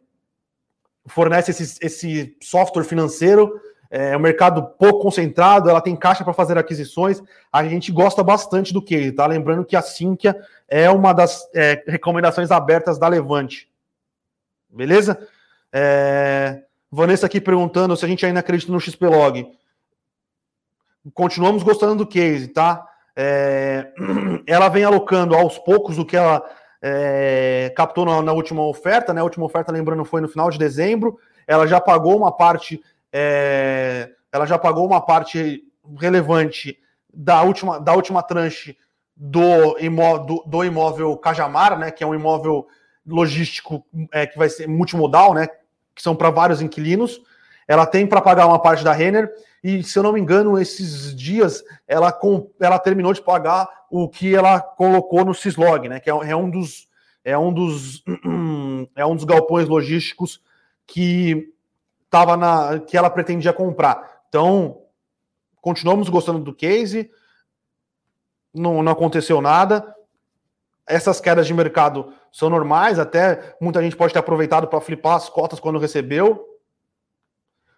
[1.07, 6.57] fornece esse, esse software financeiro é um mercado pouco concentrado, ela tem caixa para fazer
[6.57, 7.21] aquisições.
[7.51, 9.25] A gente gosta bastante do que, tá?
[9.25, 10.35] Lembrando que a Sinqia
[10.67, 13.69] é uma das é, recomendações abertas da Levante.
[14.69, 15.17] Beleza?
[15.71, 16.63] É...
[16.91, 19.47] Vanessa aqui perguntando se a gente ainda acredita no XPlog.
[21.13, 22.85] Continuamos gostando do case, tá?
[23.15, 23.91] É...
[24.47, 26.43] Ela vem alocando aos poucos o que ela
[26.81, 27.73] é...
[27.75, 29.21] captou na, na, última oferta, né?
[29.21, 31.17] A última oferta, lembrando, foi no final de dezembro.
[31.47, 32.83] Ela já pagou uma parte
[33.17, 35.63] é, ela já pagou uma parte
[35.97, 36.77] relevante
[37.13, 38.77] da última, da última tranche
[39.15, 42.67] do, imó, do, do imóvel Cajamar, né, que é um imóvel
[43.07, 45.47] logístico é, que vai ser multimodal, né,
[45.95, 47.21] que são para vários inquilinos.
[47.65, 49.31] Ela tem para pagar uma parte da Renner
[49.63, 54.09] e, se eu não me engano, esses dias ela, com, ela terminou de pagar o
[54.09, 56.89] que ela colocou no Cislog, né, que é, é um dos
[57.23, 58.03] é um dos,
[58.93, 60.41] é um dos galpões logísticos
[60.85, 61.54] que
[62.15, 64.21] tava na que ela pretendia comprar.
[64.29, 64.83] Então,
[65.59, 67.11] continuamos gostando do case,
[68.53, 69.93] não, não aconteceu nada.
[70.87, 75.27] Essas quedas de mercado são normais, até muita gente pode ter aproveitado para flipar as
[75.27, 76.57] cotas quando recebeu.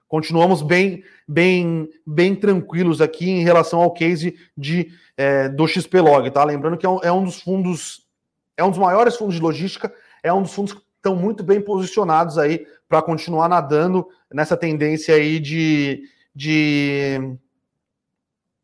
[0.07, 6.43] Continuamos bem, bem, bem tranquilos aqui em relação ao case de, é, do XPlog, tá?
[6.43, 8.05] Lembrando que é um, é um dos fundos,
[8.55, 11.61] é um dos maiores fundos de logística, é um dos fundos que estão muito bem
[11.61, 16.03] posicionados aí para continuar nadando nessa tendência aí de,
[16.35, 17.37] de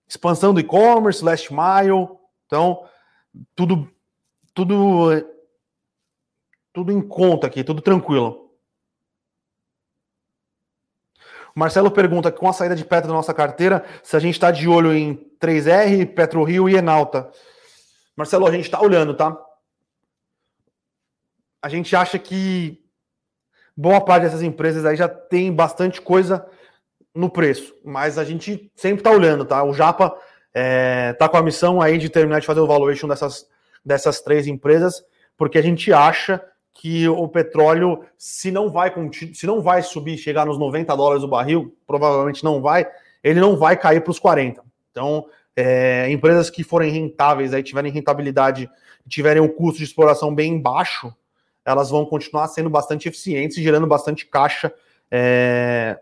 [0.08, 2.10] expansão do e-commerce, last mile.
[2.46, 2.84] Então,
[3.56, 3.90] tudo,
[4.54, 5.10] tudo,
[6.72, 8.44] tudo em conta aqui, tudo tranquilo.
[11.56, 14.68] Marcelo pergunta, com a saída de Petro da nossa carteira, se a gente está de
[14.68, 17.30] olho em 3R, PetroRio e Enalta.
[18.16, 19.38] Marcelo, a gente está olhando, tá?
[21.64, 22.84] A gente acha que
[23.76, 26.46] boa parte dessas empresas aí já tem bastante coisa
[27.16, 29.64] no preço, mas a gente sempre está olhando, tá?
[29.64, 30.14] O Japa
[30.54, 33.48] é, tá com a missão aí de terminar de fazer o valuation dessas,
[33.84, 35.06] dessas três empresas,
[35.38, 38.92] porque a gente acha que o petróleo, se não vai
[39.34, 42.86] se não vai subir, chegar nos 90 dólares o barril, provavelmente não vai,
[43.24, 44.62] ele não vai cair para os 40.
[44.92, 48.70] Então, é, empresas que forem rentáveis, aí tiverem rentabilidade,
[49.08, 51.14] tiverem um custo de exploração bem baixo,
[51.66, 54.74] elas vão continuar sendo bastante eficientes e gerando bastante caixa
[55.10, 56.00] é,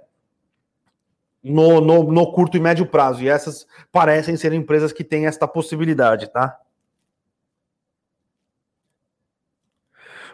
[1.43, 3.24] no, no, no curto e médio prazo.
[3.24, 6.58] E essas parecem ser empresas que têm esta possibilidade, tá?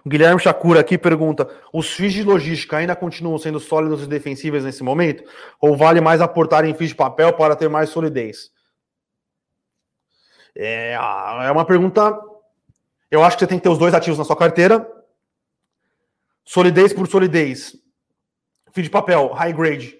[0.06, 4.63] O Guilherme Chacura aqui pergunta: os FIIs de logística ainda continuam sendo sólidos e defensíveis
[4.63, 5.24] nesse momento?
[5.60, 8.52] Ou vale mais aportar em FIIs de papel para ter mais solidez?
[10.56, 12.18] É, é uma pergunta.
[13.12, 14.97] Eu acho que você tem que ter os dois ativos na sua carteira.
[16.48, 17.76] Solidez por solidez.
[18.72, 19.98] FII de papel, high grade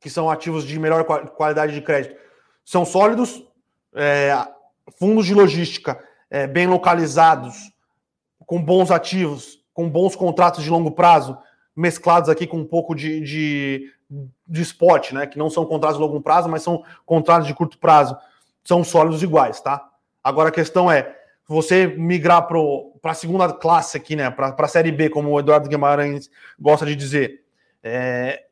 [0.00, 2.14] que são ativos de melhor qualidade de crédito,
[2.62, 3.42] são sólidos,
[3.94, 4.36] é,
[4.98, 7.72] fundos de logística é, bem localizados,
[8.44, 11.38] com bons ativos, com bons contratos de longo prazo,
[11.74, 13.92] mesclados aqui com um pouco de, de,
[14.46, 15.26] de spot, né?
[15.26, 18.14] Que não são contratos de longo prazo, mas são contratos de curto prazo.
[18.62, 19.88] São sólidos iguais, tá?
[20.22, 24.30] Agora a questão é você migrar para a segunda classe aqui, né?
[24.30, 27.42] Para a série B, como o Eduardo Guimarães gosta de dizer.
[27.82, 28.44] É,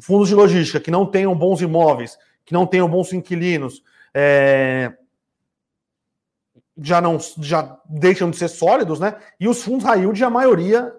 [0.00, 4.92] fundos de logística que não tenham bons imóveis, que não tenham bons inquilinos, é,
[6.76, 9.16] já não já deixam de ser sólidos, né?
[9.40, 10.92] E os fundos high yield, a maioria,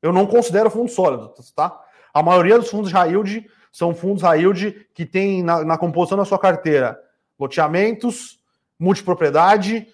[0.00, 1.78] eu não considero fundos sólidos, tá?
[2.12, 6.16] A maioria dos fundos high yield são fundos high yield que tem na, na composição
[6.16, 6.98] da sua carteira
[7.38, 8.40] loteamentos,
[8.78, 9.86] multipropriedade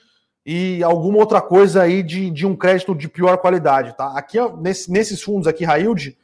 [0.46, 4.16] e alguma outra coisa aí de, de um crédito de pior qualidade, tá?
[4.16, 6.16] Aqui, nesse, nesses fundos aqui yield,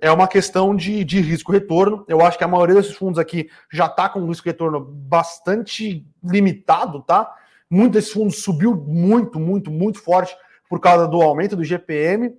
[0.00, 2.04] é uma questão de, de risco-retorno.
[2.06, 7.02] Eu acho que a maioria desses fundos aqui já está com um risco-retorno bastante limitado,
[7.02, 7.34] tá?
[7.68, 10.36] Muito desses fundos subiu muito, muito, muito forte
[10.70, 12.32] por causa do aumento do GPM.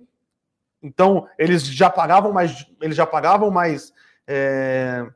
[0.82, 3.92] Então, eles já pagavam mais, eles já pagavam mais,
[4.26, 5.06] é,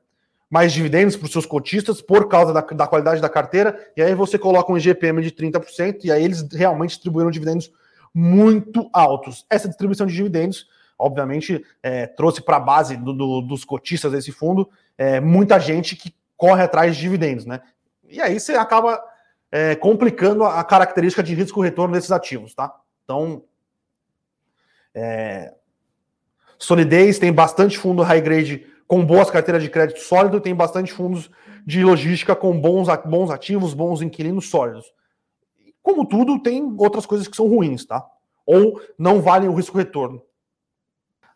[0.54, 3.76] mais dividendos para os seus cotistas por causa da, da qualidade da carteira.
[3.96, 7.72] E aí você coloca um GPM de 30%, e aí eles realmente distribuíram dividendos
[8.14, 9.44] muito altos.
[9.50, 14.30] Essa distribuição de dividendos obviamente, é, trouxe para a base do, do, dos cotistas desse
[14.30, 17.60] fundo é, muita gente que corre atrás de dividendos, né?
[18.08, 19.02] E aí você acaba
[19.50, 22.72] é, complicando a característica de risco-retorno desses ativos, tá?
[23.02, 23.42] Então,
[24.94, 25.52] é,
[26.56, 31.30] solidez, tem bastante fundo high grade com boas carteiras de crédito sólido, tem bastante fundos
[31.66, 34.84] de logística com bons, bons ativos, bons inquilinos sólidos.
[35.82, 38.04] Como tudo, tem outras coisas que são ruins, tá?
[38.46, 40.22] Ou não valem o risco-retorno.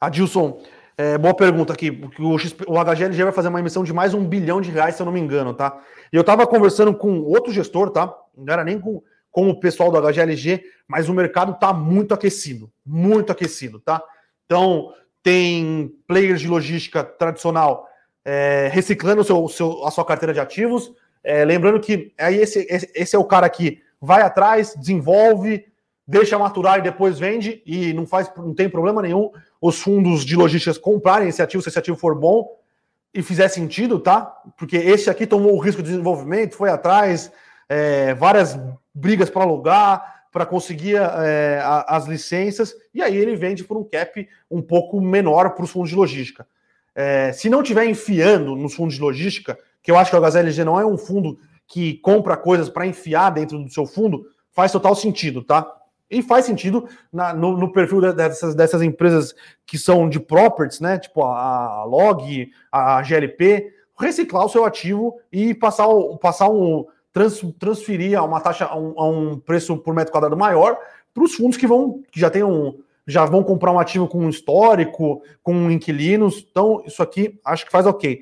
[0.00, 0.60] Adilson,
[0.96, 2.02] é, boa pergunta aqui.
[2.18, 5.02] O, XP, o HGLG vai fazer uma emissão de mais um bilhão de reais, se
[5.02, 5.80] eu não me engano, tá?
[6.12, 8.14] E eu estava conversando com outro gestor, tá?
[8.36, 12.70] Não era nem com, com o pessoal do HGLG, mas o mercado está muito aquecido,
[12.84, 14.02] muito aquecido, tá?
[14.44, 14.92] Então,
[15.28, 17.86] tem players de logística tradicional
[18.24, 20.90] é, reciclando seu, seu, a sua carteira de ativos.
[21.22, 25.66] É, lembrando que aí esse, esse, é o cara que vai atrás, desenvolve,
[26.06, 30.34] deixa maturar e depois vende, e não faz, não tem problema nenhum os fundos de
[30.34, 32.48] logísticas comprarem esse ativo, se esse ativo for bom
[33.12, 34.34] e fizer sentido, tá?
[34.56, 37.30] Porque esse aqui tomou o risco de desenvolvimento, foi atrás,
[37.68, 38.58] é, várias
[38.94, 44.28] brigas para alugar, para conseguir é, as licenças, e aí ele vende por um cap
[44.50, 46.46] um pouco menor para os fundos de logística.
[46.94, 50.64] É, se não tiver enfiando nos fundos de logística, que eu acho que o HSLG
[50.64, 54.94] não é um fundo que compra coisas para enfiar dentro do seu fundo, faz total
[54.94, 55.70] sentido, tá?
[56.10, 59.34] E faz sentido na, no, no, perfil dessas, dessas empresas
[59.66, 60.98] que são de properties, né?
[60.98, 65.86] Tipo a, a Log, a GLP, reciclar o seu ativo e passar,
[66.20, 66.86] passar um.
[67.18, 70.78] Trans, transferir a uma taxa a um, a um preço por metro quadrado maior
[71.12, 72.76] para os fundos que vão que já tenham
[73.06, 76.46] já vão comprar um ativo com um histórico, com inquilinos.
[76.50, 78.20] Então, isso aqui acho que faz ok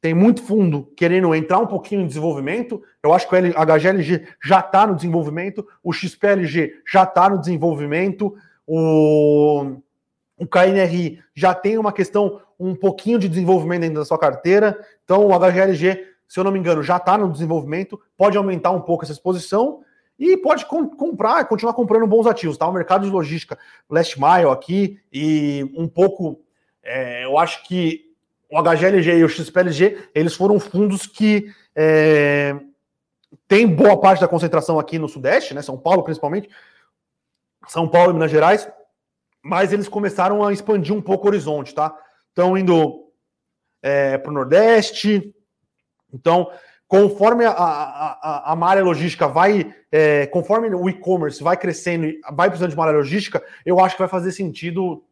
[0.00, 2.82] tem muito fundo querendo entrar um pouquinho em desenvolvimento.
[3.02, 8.34] Eu acho que o HGLG já está no desenvolvimento, o XPLG já está no desenvolvimento,
[8.66, 9.76] o,
[10.38, 14.78] o KNRI já tem uma questão, um pouquinho de desenvolvimento dentro da sua carteira.
[15.04, 18.80] Então, o HGLG, se eu não me engano, já está no desenvolvimento, pode aumentar um
[18.80, 19.80] pouco essa exposição
[20.16, 22.56] e pode com, comprar, continuar comprando bons ativos.
[22.56, 22.68] Tá?
[22.68, 23.58] O mercado de logística
[23.90, 26.40] last mile aqui e um pouco,
[26.84, 28.14] é, eu acho que
[28.48, 32.56] o HGLG e o XPLG, eles foram fundos que é,
[33.48, 35.62] têm boa parte da concentração aqui no Sudeste, né?
[35.62, 36.48] São Paulo principalmente,
[37.66, 38.70] São Paulo e Minas Gerais,
[39.42, 41.92] mas eles começaram a expandir um pouco o horizonte, tá?
[42.28, 43.10] Estão indo
[43.82, 45.34] é, para o Nordeste.
[46.12, 46.50] Então,
[46.86, 52.48] conforme a, a, a malha logística vai, é, conforme o e-commerce vai crescendo e vai
[52.48, 55.02] precisando de malha logística, eu acho que vai fazer sentido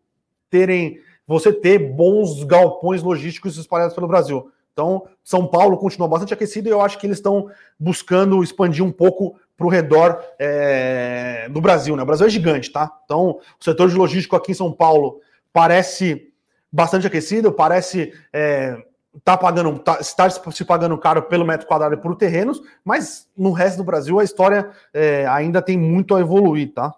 [0.51, 4.51] terem você ter bons galpões logísticos espalhados pelo Brasil.
[4.73, 8.93] Então, São Paulo continua bastante aquecido e eu acho que eles estão buscando expandir um
[8.93, 11.97] pouco para o redor é, do Brasil.
[11.97, 12.03] Né?
[12.03, 12.97] O Brasil é gigante, tá?
[13.05, 15.21] Então, o setor de logístico aqui em São Paulo
[15.53, 16.33] parece
[16.73, 18.81] bastante aquecido, parece é,
[19.25, 23.53] tá pagando, tá, estar se pagando caro pelo metro quadrado e por terrenos, mas no
[23.53, 26.95] resto do Brasil a história é, ainda tem muito a evoluir, tá?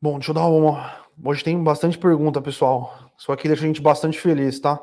[0.00, 0.92] Bom, deixa eu dar uma.
[1.22, 3.10] Hoje tem bastante pergunta, pessoal.
[3.18, 4.80] Isso aqui deixa a gente bastante feliz, tá?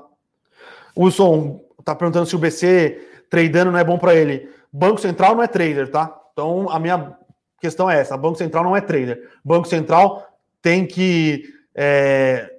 [0.97, 4.49] Wilson tá perguntando se o BC tradando não é bom para ele.
[4.71, 6.13] Banco Central não é trader, tá?
[6.33, 7.17] Então a minha
[7.61, 9.29] questão é essa: Banco Central não é trader.
[9.43, 10.27] Banco Central
[10.61, 11.43] tem que
[11.73, 12.54] é,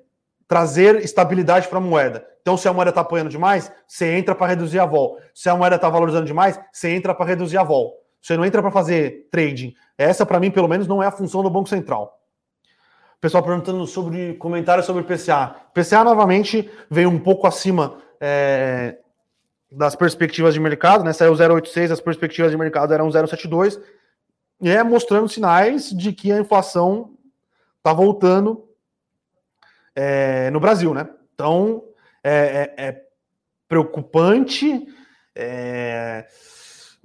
[0.48, 2.26] trazer estabilidade para a moeda.
[2.40, 5.18] Então, se a moeda está apoiando demais, você entra para reduzir a vol.
[5.34, 7.94] Se a moeda está valorizando demais, você entra para reduzir a vol.
[8.22, 9.74] Você não entra para fazer trading.
[9.98, 12.20] Essa, para mim, pelo menos, não é a função do Banco Central.
[13.20, 15.56] Pessoal perguntando sobre comentários sobre PCA.
[15.74, 18.98] PCA novamente veio um pouco acima é,
[19.70, 21.12] das perspectivas de mercado, né?
[21.12, 23.80] Saiu 0,86, as perspectivas de mercado eram 0,72,
[24.60, 27.14] e é mostrando sinais de que a inflação
[27.78, 28.65] está voltando
[29.96, 31.08] é, no Brasil, né?
[31.34, 31.82] Então
[32.22, 33.02] é, é, é
[33.66, 34.86] preocupante.
[35.34, 36.26] É,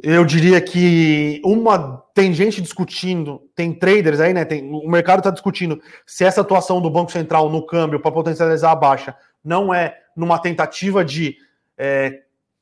[0.03, 4.43] eu diria que uma tem gente discutindo, tem traders aí, né?
[4.43, 8.71] Tem, o mercado está discutindo se essa atuação do Banco Central no câmbio para potencializar
[8.71, 11.37] a baixa não é numa tentativa de
[11.77, 12.21] é,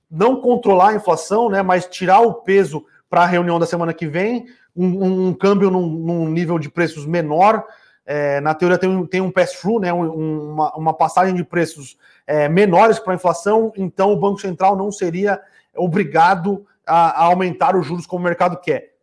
[0.10, 1.62] não controlar a inflação, né?
[1.62, 5.88] Mas tirar o peso para a reunião da semana que vem, um, um câmbio num,
[5.88, 7.66] num, nível de preços menor.
[8.12, 9.94] É, na teoria tem um, tem um pass-through, né?
[9.94, 11.96] Um, uma, uma, passagem de preços
[12.26, 15.40] é, menores para a inflação, então o Banco Central não seria
[15.76, 18.96] obrigado a, a aumentar os juros como o mercado quer.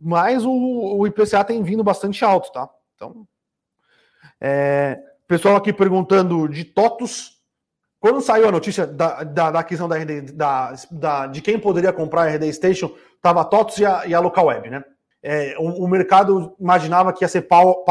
[0.00, 2.70] Mas o, o IPCA tem vindo bastante alto, tá?
[2.94, 3.26] Então,
[4.40, 7.42] é, pessoal aqui perguntando de TOTUS.
[7.98, 9.96] Quando saiu a notícia da, da, da aquisição da,
[10.32, 14.20] da, da, de quem poderia comprar a RD Station, estava TOTUS e a, e a
[14.20, 14.84] Local Web, né?
[15.22, 17.84] É, o, o, mercado imaginava que ia ser pago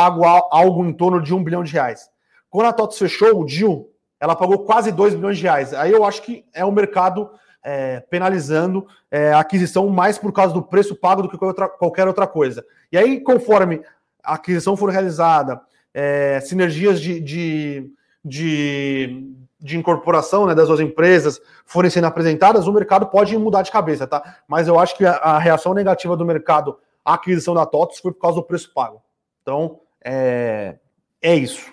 [0.51, 2.09] algo em torno de um bilhão de reais.
[2.49, 3.87] Quando a TOTUS fechou o deal,
[4.19, 5.73] ela pagou quase 2 bilhões de reais.
[5.73, 7.29] Aí eu acho que é o mercado
[7.63, 12.27] é, penalizando é, a aquisição mais por causa do preço pago do que qualquer outra
[12.27, 12.65] coisa.
[12.91, 13.81] E aí, conforme
[14.23, 15.61] a aquisição for realizada,
[15.93, 17.91] é, sinergias de, de,
[18.23, 23.71] de, de incorporação né, das duas empresas forem sendo apresentadas, o mercado pode mudar de
[23.71, 24.39] cabeça, tá?
[24.47, 28.11] Mas eu acho que a, a reação negativa do mercado à aquisição da TOTS foi
[28.11, 29.01] por causa do preço pago.
[29.41, 30.77] Então, é,
[31.21, 31.71] é isso.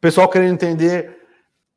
[0.00, 1.18] Pessoal querendo entender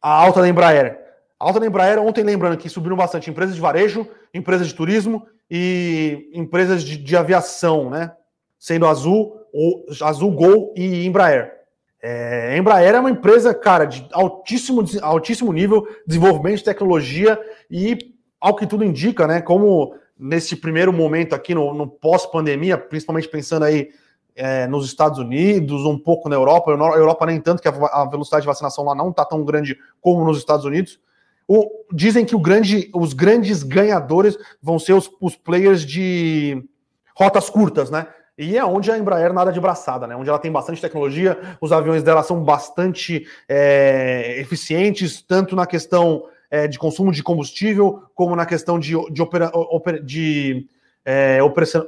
[0.02, 1.00] a alta da Embraer.
[1.40, 5.28] A alta da Embraer, ontem lembrando que subiram bastante empresas de varejo, empresas de turismo
[5.50, 8.12] e empresas de, de aviação, né?
[8.60, 11.54] Sendo Azul, ou, Azul Gol e Embraer.
[12.02, 17.40] É, a Embraer é uma empresa, cara, de altíssimo, altíssimo nível, desenvolvimento de tecnologia
[17.70, 17.98] e,
[18.40, 19.42] ao que tudo indica, né?
[19.42, 23.90] Como nesse primeiro momento aqui no, no pós-pandemia, principalmente pensando aí
[24.36, 28.06] é, nos Estados Unidos, um pouco na Europa, na Europa nem tanto, que a, a
[28.06, 31.00] velocidade de vacinação lá não está tão grande como nos Estados Unidos,
[31.48, 36.62] o, dizem que grande, os grandes ganhadores vão ser os, os, players de
[37.16, 38.08] rotas curtas, né?
[38.38, 40.16] E é onde a Embraer nada de braçada, né?
[40.16, 46.26] Onde ela tem bastante tecnologia, os aviões dela são bastante é, eficientes, tanto na questão
[46.50, 49.52] é, de consumo de combustível, como na questão de, de, opera,
[50.04, 50.68] de
[51.06, 51.40] é,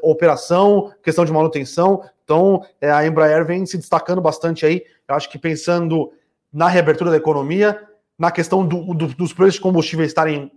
[0.01, 2.03] operação, questão de manutenção.
[2.23, 4.83] Então, é, a Embraer vem se destacando bastante aí.
[5.07, 6.11] Eu acho que pensando
[6.51, 7.79] na reabertura da economia,
[8.17, 10.51] na questão do, do, dos preços de combustível estarem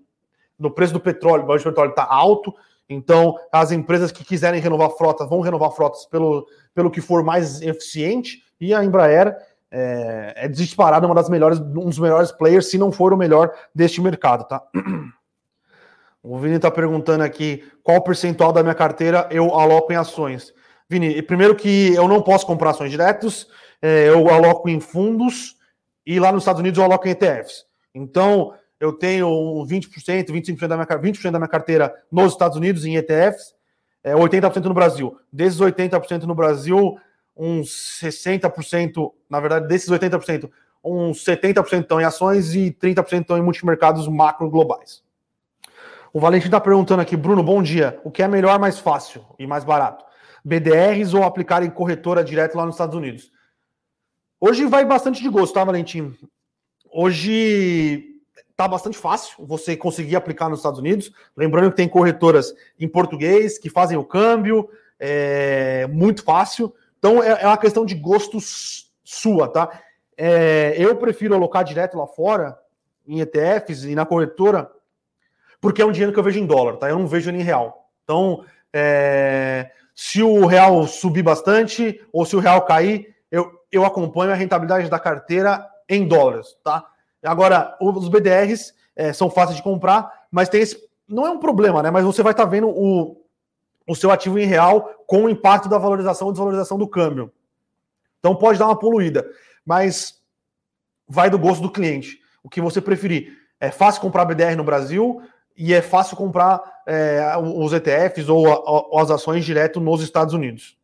[0.59, 2.55] no preço do petróleo, o preço do petróleo está alto,
[2.89, 7.61] então as empresas que quiserem renovar frotas vão renovar frotas pelo, pelo que for mais
[7.63, 9.37] eficiente, e a Embraer
[9.73, 13.51] é, é disparada uma das melhores, um dos melhores players, se não for o melhor
[13.75, 14.63] deste mercado, tá?
[16.25, 20.55] O Vini está perguntando aqui qual percentual da minha carteira eu aloco em ações.
[20.89, 23.49] Vini, primeiro que eu não posso comprar ações diretos,
[23.83, 25.57] é, eu aloco em fundos
[26.07, 27.65] e lá nos Estados Unidos eu aloco em ETFs.
[27.93, 29.27] Então, eu tenho
[29.67, 33.53] 20%, 25% da minha, 20% da minha carteira nos Estados Unidos em ETFs,
[34.05, 35.17] é, 80% no Brasil.
[35.33, 36.97] Desses 80% no Brasil,
[37.37, 40.51] uns 60%, na verdade, desses 80%,
[40.85, 45.03] uns 70% estão em ações e 30% estão em multimercados macro globais.
[46.13, 47.99] O Valentim está perguntando aqui, Bruno, bom dia.
[48.05, 50.05] O que é melhor, mais fácil e mais barato?
[50.45, 53.33] BDRs ou aplicar em corretora direto lá nos Estados Unidos?
[54.39, 56.15] Hoje vai bastante de gosto, tá, Valentim?
[56.93, 58.13] Hoje
[58.55, 61.11] tá bastante fácil você conseguir aplicar nos Estados Unidos.
[61.35, 64.69] Lembrando que tem corretoras em português que fazem o câmbio,
[64.99, 66.75] é muito fácil.
[67.03, 68.39] Então é, é uma questão de gosto
[69.03, 69.69] sua, tá?
[70.17, 72.57] É, eu prefiro alocar direto lá fora,
[73.05, 74.71] em ETFs e na corretora,
[75.61, 76.89] porque é um dinheiro que eu vejo em dólar, tá?
[76.89, 77.89] Eu não vejo ele em real.
[78.05, 84.31] Então, é, se o real subir bastante ou se o real cair, eu, eu acompanho
[84.31, 86.87] a rentabilidade da carteira em dólares, tá?
[87.21, 90.81] Agora, os BDRs é, são fáceis de comprar, mas tem esse.
[91.09, 91.91] Não é um problema, né?
[91.91, 93.22] Mas você vai estar tá vendo o,
[93.93, 97.31] o seu ativo em real com o impacto da valorização ou desvalorização do câmbio.
[98.19, 99.29] Então pode dar uma poluída,
[99.65, 100.21] mas
[101.07, 102.19] vai do gosto do cliente.
[102.43, 103.39] O que você preferir.
[103.61, 105.23] É fácil comprar BDR no Brasil,
[105.57, 110.77] e é fácil comprar é, os ETFs ou, ou, as ações direto nos Estados Unidos.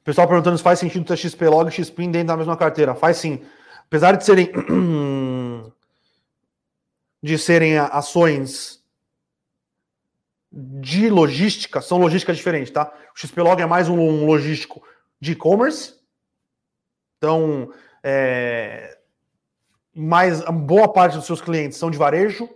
[0.00, 2.94] O pessoal perguntando se faz sentido ter XP Log e XPIN dentro da mesma carteira.
[2.94, 3.42] Faz sim.
[3.86, 4.50] Apesar de serem
[7.22, 8.80] de serem ações
[10.58, 12.90] de logística, são logísticas diferentes, tá?
[13.14, 14.82] O XP Log é mais um logístico
[15.20, 15.94] de e-commerce.
[17.18, 17.70] Então,
[18.02, 18.96] é,
[19.94, 22.48] mais boa parte dos seus clientes são de varejo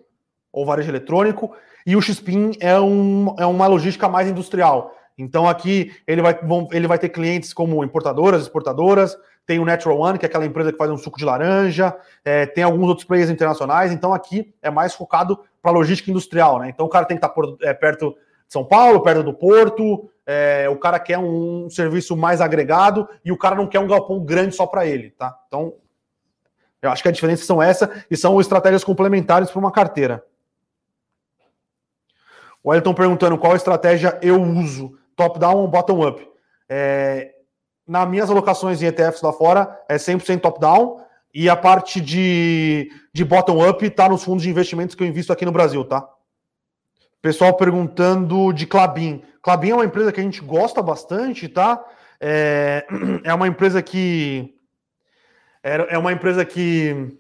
[0.51, 1.55] ou varejo eletrônico,
[1.87, 4.95] e o Xpin é, um, é uma logística mais industrial.
[5.17, 6.39] Então aqui ele vai,
[6.73, 9.17] ele vai ter clientes como importadoras, exportadoras,
[9.51, 11.93] tem o Natural One, que é aquela empresa que faz um suco de laranja,
[12.25, 16.69] é, tem alguns outros players internacionais, então aqui é mais focado para logística industrial, né?
[16.69, 18.17] Então o cara tem que estar por, é, perto de
[18.53, 23.37] São Paulo, perto do porto, é, o cara quer um serviço mais agregado e o
[23.37, 25.37] cara não quer um galpão grande só para ele, tá?
[25.49, 25.75] Então
[26.81, 30.25] eu acho que a diferença são essa e são estratégias complementares para uma carteira.
[32.63, 36.25] O Elton perguntando qual estratégia eu uso, top-down ou bottom-up.
[36.69, 37.35] É,
[37.91, 41.01] nas minhas alocações em ETFs lá fora, é 100% top-down,
[41.35, 45.45] e a parte de, de bottom-up está nos fundos de investimentos que eu invisto aqui
[45.45, 46.09] no Brasil, tá?
[47.21, 49.25] Pessoal perguntando de Clabin.
[49.43, 51.85] Clabin é uma empresa que a gente gosta bastante, tá?
[52.21, 52.87] É,
[53.25, 54.55] é uma empresa que.
[55.61, 57.19] É, é uma empresa que.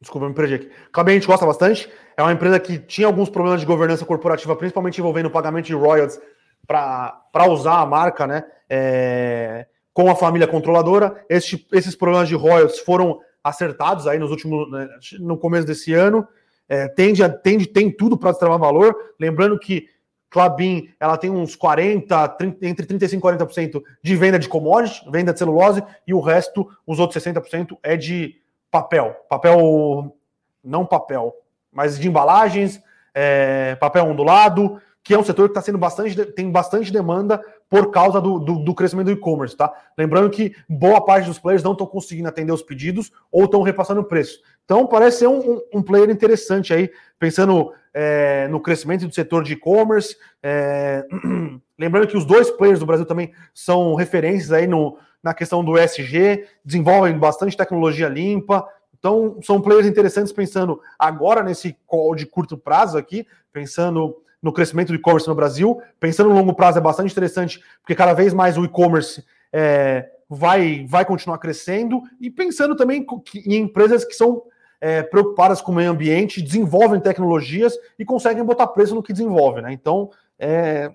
[0.00, 0.70] Desculpa, eu me perdi aqui.
[0.92, 1.90] Clabin a gente gosta bastante.
[2.16, 5.74] É uma empresa que tinha alguns problemas de governança corporativa, principalmente envolvendo o pagamento de
[5.74, 6.20] royalties
[6.68, 8.44] para usar a marca, né?
[8.70, 11.24] É, com a família controladora.
[11.28, 14.88] Este, esses problemas de royalties foram acertados aí nos últimos, né,
[15.20, 16.26] no começo desse ano.
[16.68, 18.96] É, tende, a, tende, tem tudo para destravar valor.
[19.20, 19.88] Lembrando que
[20.28, 25.32] Clabin ela tem uns 40, 30, entre 35% e 40% de venda de commodity, venda
[25.32, 28.34] de celulose, e o resto, os outros 60%, é de
[28.68, 29.14] papel.
[29.28, 30.16] Papel,
[30.64, 31.32] não papel,
[31.70, 32.82] mas de embalagens,
[33.14, 37.40] é, papel ondulado, que é um setor que está sendo bastante, tem bastante demanda
[37.74, 39.72] por causa do, do, do crescimento do e-commerce, tá?
[39.98, 44.00] Lembrando que boa parte dos players não estão conseguindo atender os pedidos ou estão repassando
[44.00, 44.38] o preço.
[44.64, 49.42] Então parece ser um, um, um player interessante aí, pensando é, no crescimento do setor
[49.42, 50.16] de e-commerce.
[50.40, 51.04] É,
[51.76, 55.76] lembrando que os dois players do Brasil também são referências aí no, na questão do
[55.76, 62.56] ESG, desenvolvem bastante tecnologia limpa, então, são players interessantes pensando agora nesse call de curto
[62.56, 67.10] prazo aqui, pensando no crescimento do e-commerce no Brasil, pensando no longo prazo é bastante
[67.10, 73.06] interessante, porque cada vez mais o e-commerce é, vai, vai continuar crescendo, e pensando também
[73.46, 74.42] em empresas que são
[74.82, 79.62] é, preocupadas com o meio ambiente, desenvolvem tecnologias e conseguem botar preço no que desenvolve,
[79.62, 79.72] né?
[79.72, 80.92] Então, é,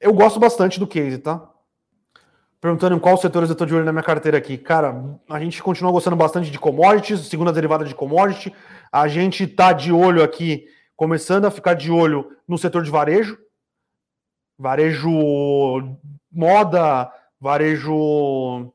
[0.00, 1.42] eu gosto bastante do case, tá?
[2.60, 4.56] Perguntando em qual setores eu estou de olho na minha carteira aqui.
[4.56, 8.54] Cara, a gente continua gostando bastante de commodities, segunda derivada de commodity.
[8.92, 10.66] A gente está de olho aqui,
[10.96, 13.38] começando a ficar de olho no setor de varejo.
[14.58, 15.96] varejo
[16.32, 18.72] moda, varejo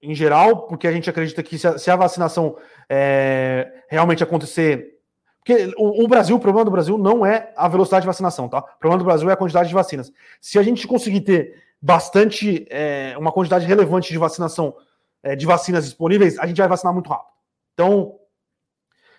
[0.00, 2.56] em geral, porque a gente acredita que se a, vacinação
[2.88, 4.98] é, realmente acontecer.
[5.38, 8.58] Porque o, o, Brasil, o problema do Brasil não é a velocidade de vacinação, tá?
[8.58, 10.12] O problema do Brasil é a quantidade de vacinas.
[10.40, 14.74] Se a gente conseguir ter bastante, é, uma quantidade relevante de vacinação,
[15.22, 17.32] é, de vacinas disponíveis, a gente vai vacinar muito rápido.
[17.74, 18.18] Então,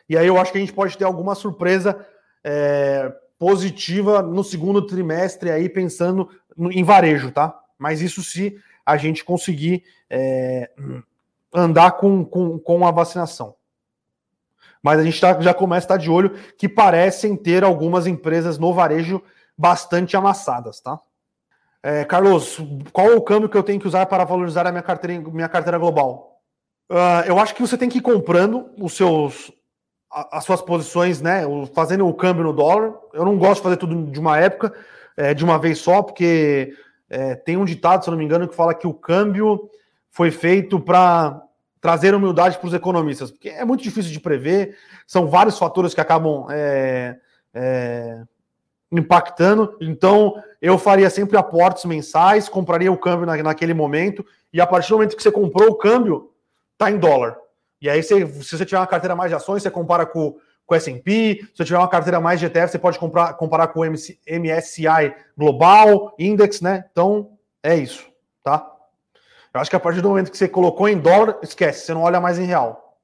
[0.10, 2.05] e aí eu acho que a gente pode ter alguma surpresa
[2.43, 7.57] é, positiva no segundo trimestre aí, pensando em varejo, tá?
[7.78, 10.70] Mas isso se a gente conseguir é,
[11.53, 13.55] andar com, com, com a vacinação.
[14.82, 18.57] Mas a gente tá, já começa a estar de olho que parecem ter algumas empresas
[18.57, 19.22] no varejo
[19.57, 20.99] bastante amassadas, tá?
[21.84, 22.57] É, Carlos,
[22.91, 25.78] qual o câmbio que eu tenho que usar para valorizar a minha carteira, minha carteira
[25.78, 26.41] global?
[26.89, 29.51] Uh, eu acho que você tem que ir comprando os seus,
[30.12, 31.43] as suas posições, né?
[31.74, 32.93] Fazendo o câmbio no dólar.
[33.14, 34.74] Eu não gosto de fazer tudo de uma época,
[35.16, 36.74] é, de uma vez só, porque
[37.10, 39.70] é, tem um ditado, se eu não me engano, que fala que o câmbio
[40.10, 41.41] foi feito para
[41.80, 44.76] trazer humildade para os economistas, porque é muito difícil de prever,
[45.07, 47.16] são vários fatores que acabam é,
[47.53, 48.22] é,
[48.91, 49.78] impactando.
[49.80, 54.89] Então, eu faria sempre aportes mensais, compraria o câmbio na, naquele momento, e a partir
[54.89, 56.32] do momento que você comprou o câmbio,
[56.78, 57.38] tá em dólar.
[57.82, 60.75] E aí, você, se você tiver uma carteira mais de ações, você compara com com
[60.75, 63.80] o S&P, se eu tiver uma carteira mais de ETF, você pode comprar, comparar com
[63.80, 66.86] o MSCI Global, Index, né?
[66.91, 67.32] Então,
[67.63, 68.07] é isso,
[68.43, 68.71] tá?
[69.51, 72.03] Eu acho que a partir do momento que você colocou em dólar, esquece, você não
[72.03, 72.99] olha mais em real.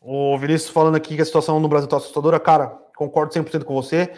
[0.00, 3.74] O Vinícius falando aqui que a situação no Brasil está assustadora, cara, concordo 100% com
[3.74, 4.12] você.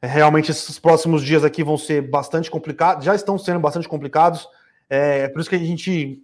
[0.00, 4.48] É, realmente, esses próximos dias aqui vão ser bastante complicados, já estão sendo bastante complicados.
[4.88, 6.22] É por isso que a gente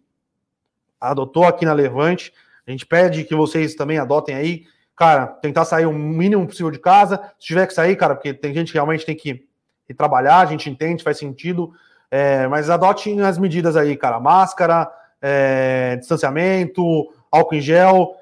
[1.00, 2.32] adotou aqui na Levante.
[2.66, 4.64] A gente pede que vocês também adotem aí
[4.96, 7.20] cara, tentar sair o mínimo possível de casa.
[7.38, 9.46] Se tiver que sair, cara, porque tem gente que realmente tem que
[9.88, 11.72] ir trabalhar, a gente entende, faz sentido.
[12.10, 14.20] É, mas adote as medidas aí, cara.
[14.20, 14.90] Máscara,
[15.20, 18.14] é, distanciamento, álcool em gel.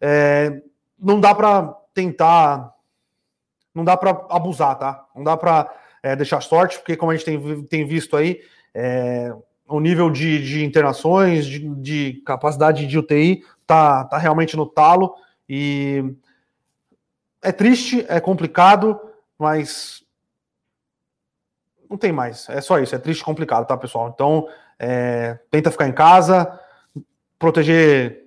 [0.00, 0.60] É,
[0.98, 2.72] não dá para tentar.
[3.74, 5.04] Não dá para abusar, tá?
[5.14, 5.70] Não dá para
[6.02, 8.40] é, deixar sorte, porque como a gente tem, tem visto aí,
[8.72, 9.32] é,
[9.66, 15.14] o nível de, de internações, de, de, capacidade de UTI tá, tá realmente no talo.
[15.48, 16.14] E
[17.42, 19.00] é triste, é complicado,
[19.38, 20.02] mas
[21.88, 22.48] não tem mais.
[22.48, 22.94] É só isso.
[22.94, 24.10] É triste complicado, tá, pessoal?
[24.12, 24.48] Então,
[24.78, 26.58] é, tenta ficar em casa,
[27.38, 28.24] proteger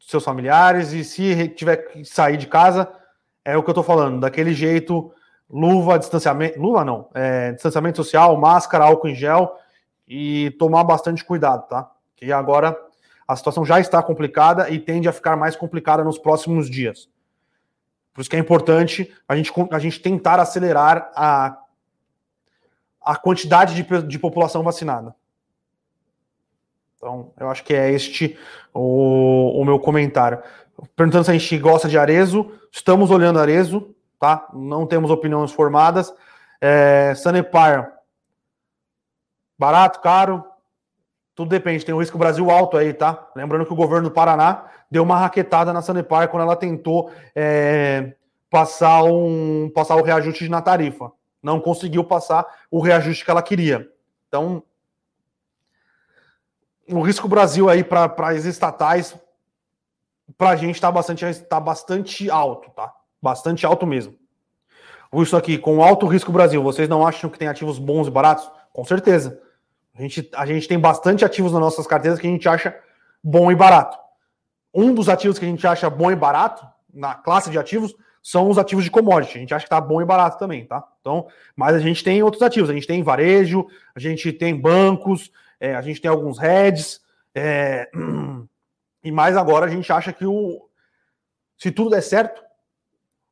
[0.00, 2.90] seus familiares e se tiver que sair de casa,
[3.44, 5.12] é o que eu tô falando, daquele jeito,
[5.48, 9.56] luva, distanciamento, luva não, é, distanciamento social, máscara, álcool em gel
[10.06, 11.90] e tomar bastante cuidado, tá?
[12.16, 12.76] Que agora
[13.26, 17.08] a situação já está complicada e tende a ficar mais complicada nos próximos dias.
[18.12, 21.58] Por isso que é importante a gente, a gente tentar acelerar a,
[23.00, 25.14] a quantidade de, de população vacinada.
[26.96, 28.38] Então, eu acho que é este
[28.72, 30.42] o, o meu comentário.
[30.96, 34.48] Perguntando se a gente gosta de Arezo, estamos olhando Arezo, tá?
[34.54, 36.14] Não temos opiniões formadas.
[36.60, 37.92] É, Sanepar,
[39.58, 40.44] barato, caro,
[41.34, 43.28] tudo depende, tem o risco Brasil alto aí, tá?
[43.34, 48.14] Lembrando que o governo do Paraná deu uma raquetada na Sanepar quando ela tentou é,
[48.48, 51.10] passar, um, passar o reajuste na tarifa.
[51.42, 53.90] Não conseguiu passar o reajuste que ela queria.
[54.28, 54.62] Então,
[56.88, 59.16] o risco Brasil aí para as estatais,
[60.38, 62.94] para a gente está bastante, tá bastante alto, tá?
[63.20, 64.14] Bastante alto mesmo.
[65.12, 68.50] Isso aqui, com alto risco Brasil, vocês não acham que tem ativos bons e baratos?
[68.72, 69.40] Com certeza.
[69.94, 72.76] A gente, a gente tem bastante ativos nas nossas carteiras que a gente acha
[73.22, 73.96] bom e barato.
[74.74, 78.48] Um dos ativos que a gente acha bom e barato, na classe de ativos, são
[78.48, 79.36] os ativos de commodity.
[79.36, 80.82] A gente acha que tá bom e barato também, tá?
[81.00, 82.70] Então, mas a gente tem outros ativos.
[82.70, 85.30] A gente tem varejo, a gente tem bancos,
[85.60, 87.00] é, a gente tem alguns heads.
[87.34, 87.88] É,
[89.04, 90.68] e mais agora a gente acha que o,
[91.56, 92.42] se tudo der certo,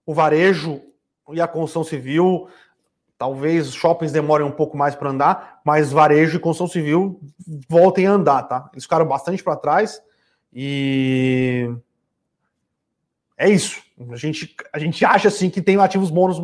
[0.06, 0.80] o varejo
[1.32, 2.48] e a construção civil
[3.22, 7.20] Talvez shoppings demorem um pouco mais para andar, mas varejo e construção civil
[7.68, 8.68] voltem a andar, tá?
[8.72, 10.02] Eles ficaram bastante para trás
[10.52, 11.72] e
[13.38, 13.80] é isso.
[14.10, 16.42] A gente, a gente acha assim que tem ativos bons,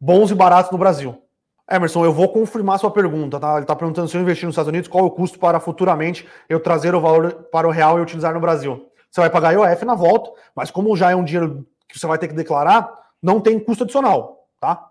[0.00, 1.22] bons e baratos no Brasil.
[1.70, 3.56] Emerson, eu vou confirmar sua pergunta, tá?
[3.56, 6.26] Ele está perguntando se eu investir nos Estados Unidos, qual é o custo para futuramente
[6.48, 8.90] eu trazer o valor para o real e utilizar no Brasil.
[9.10, 12.16] Você vai pagar IOF na volta, mas como já é um dinheiro que você vai
[12.16, 12.90] ter que declarar,
[13.22, 14.88] não tem custo adicional, tá?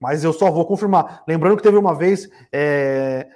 [0.00, 1.22] Mas eu só vou confirmar.
[1.26, 3.26] Lembrando que teve uma vez é,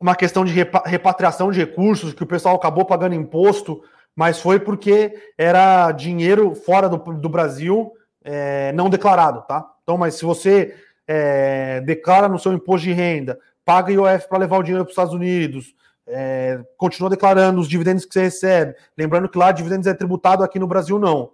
[0.00, 3.82] uma questão de repa repatriação de recursos, que o pessoal acabou pagando imposto,
[4.14, 7.92] mas foi porque era dinheiro fora do, do Brasil
[8.22, 9.66] é, não declarado, tá?
[9.82, 10.74] Então, mas se você
[11.06, 14.92] é, declara no seu imposto de renda, paga IOF para levar o dinheiro para os
[14.92, 15.74] Estados Unidos,
[16.06, 18.74] é, continua declarando os dividendos que você recebe.
[18.96, 21.32] Lembrando que lá dividendos é tributado aqui no Brasil, não.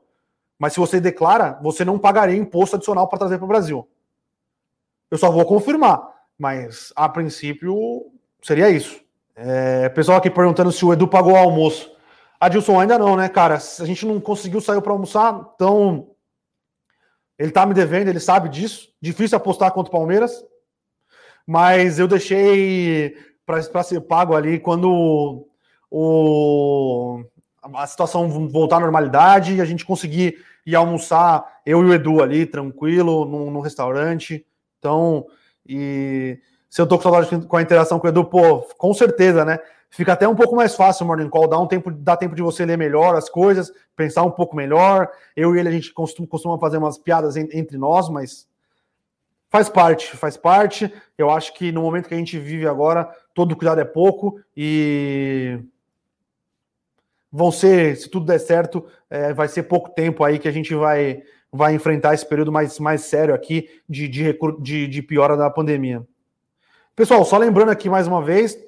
[0.58, 3.88] Mas se você declara, você não pagaria imposto adicional para trazer para o Brasil.
[5.14, 6.02] Eu só vou confirmar,
[6.36, 8.10] mas a princípio
[8.42, 9.00] seria isso.
[9.36, 11.88] É, pessoal aqui perguntando se o Edu pagou o almoço.
[12.40, 13.54] Adilson, ainda não, né, cara?
[13.54, 16.08] A gente não conseguiu sair para almoçar, então
[17.38, 18.88] ele tá me devendo, ele sabe disso.
[19.00, 20.44] Difícil apostar contra o Palmeiras,
[21.46, 25.46] mas eu deixei para ser pago ali quando
[25.88, 27.22] o,
[27.72, 32.20] a situação voltar à normalidade e a gente conseguir ir almoçar, eu e o Edu
[32.20, 34.44] ali, tranquilo, no, restaurante.
[34.84, 35.26] Então,
[35.66, 39.42] e se eu tô com saudade com a interação com o Edu, pô, com certeza,
[39.42, 39.58] né?
[39.88, 42.42] Fica até um pouco mais fácil o Morning Call, dá um tempo, dá tempo de
[42.42, 45.08] você ler melhor as coisas, pensar um pouco melhor.
[45.34, 48.46] Eu e ele, a gente costuma, costuma fazer umas piadas entre nós, mas
[49.48, 50.92] faz parte, faz parte.
[51.16, 55.60] Eu acho que no momento que a gente vive agora, todo cuidado é pouco e
[57.32, 60.74] vão ser, se tudo der certo, é, vai ser pouco tempo aí que a gente
[60.74, 61.22] vai,
[61.54, 66.04] vai enfrentar esse período mais, mais sério aqui de, de, de, de piora da pandemia.
[66.96, 68.58] Pessoal, só lembrando aqui mais uma vez,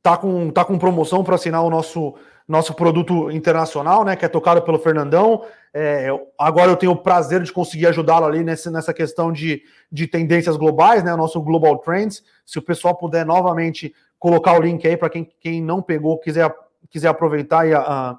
[0.00, 2.14] tá com, tá com promoção para assinar o nosso
[2.48, 5.44] nosso produto internacional, né, que é tocado pelo Fernandão.
[5.74, 10.06] É, agora eu tenho o prazer de conseguir ajudá-lo ali nessa, nessa questão de, de
[10.06, 12.22] tendências globais, né, o nosso Global Trends.
[12.44, 16.54] Se o pessoal puder novamente colocar o link aí para quem, quem não pegou, quiser
[16.90, 18.18] quiser aproveitar a, a,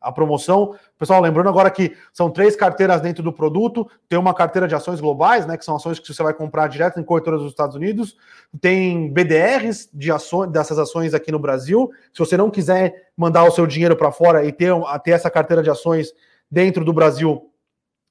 [0.00, 0.74] a, promoção.
[0.98, 3.88] Pessoal, lembrando agora que são três carteiras dentro do produto.
[4.08, 5.56] Tem uma carteira de ações globais, né?
[5.56, 8.16] Que são ações que você vai comprar direto em corretoras dos Estados Unidos.
[8.60, 11.90] Tem BDRs de ações, dessas ações aqui no Brasil.
[12.12, 14.72] Se você não quiser mandar o seu dinheiro para fora e ter,
[15.02, 16.12] ter essa carteira de ações
[16.50, 17.50] dentro do Brasil,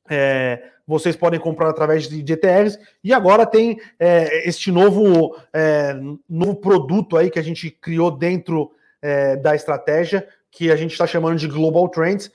[0.09, 2.78] é, vocês podem comprar através de, ETRs.
[3.03, 5.95] E agora tem é, este novo, é,
[6.30, 8.71] novo produto aí que a gente criou dentro
[9.04, 12.32] é, da estratégia que a gente está chamando de Global Trends.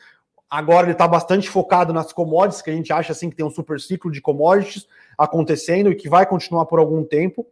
[0.50, 3.50] Agora ele está bastante focado nas commodities, que a gente acha assim que tem um
[3.50, 7.46] super ciclo de commodities acontecendo e que vai continuar por algum tempo.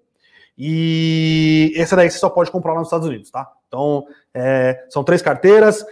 [0.59, 3.51] E essa daí você só pode comprar nos Estados Unidos, tá?
[3.69, 5.85] Então, é, são três carteiras,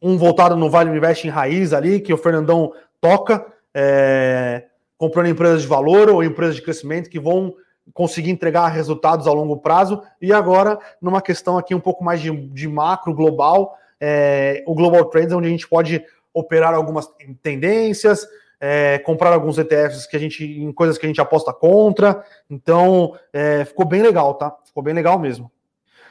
[0.00, 4.64] um voltado no Vale Invest em raiz ali, que o Fernandão toca, é,
[4.96, 7.54] comprando empresas de valor ou empresas de crescimento que vão
[7.92, 10.02] conseguir entregar resultados a longo prazo.
[10.20, 15.04] E agora, numa questão aqui um pouco mais de, de macro, global, é, o Global
[15.06, 17.08] Trends, onde a gente pode operar algumas
[17.42, 18.26] tendências,
[18.60, 22.22] é, comprar alguns ETFs que a gente, em coisas que a gente aposta contra.
[22.48, 24.54] Então, é, ficou bem legal, tá?
[24.64, 25.50] Ficou bem legal mesmo.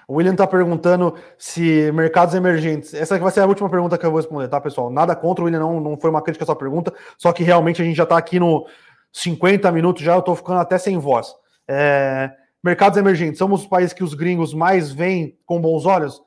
[0.07, 2.93] O William está perguntando se mercados emergentes.
[2.93, 4.89] Essa vai ser a última pergunta que eu vou responder, tá, pessoal?
[4.89, 7.81] Nada contra o William, não, não foi uma crítica a sua pergunta, só que realmente
[7.81, 8.65] a gente já está aqui no
[9.11, 11.35] 50 minutos já, eu estou ficando até sem voz.
[11.67, 12.31] É,
[12.63, 16.21] mercados emergentes, somos os países que os gringos mais veem com bons olhos?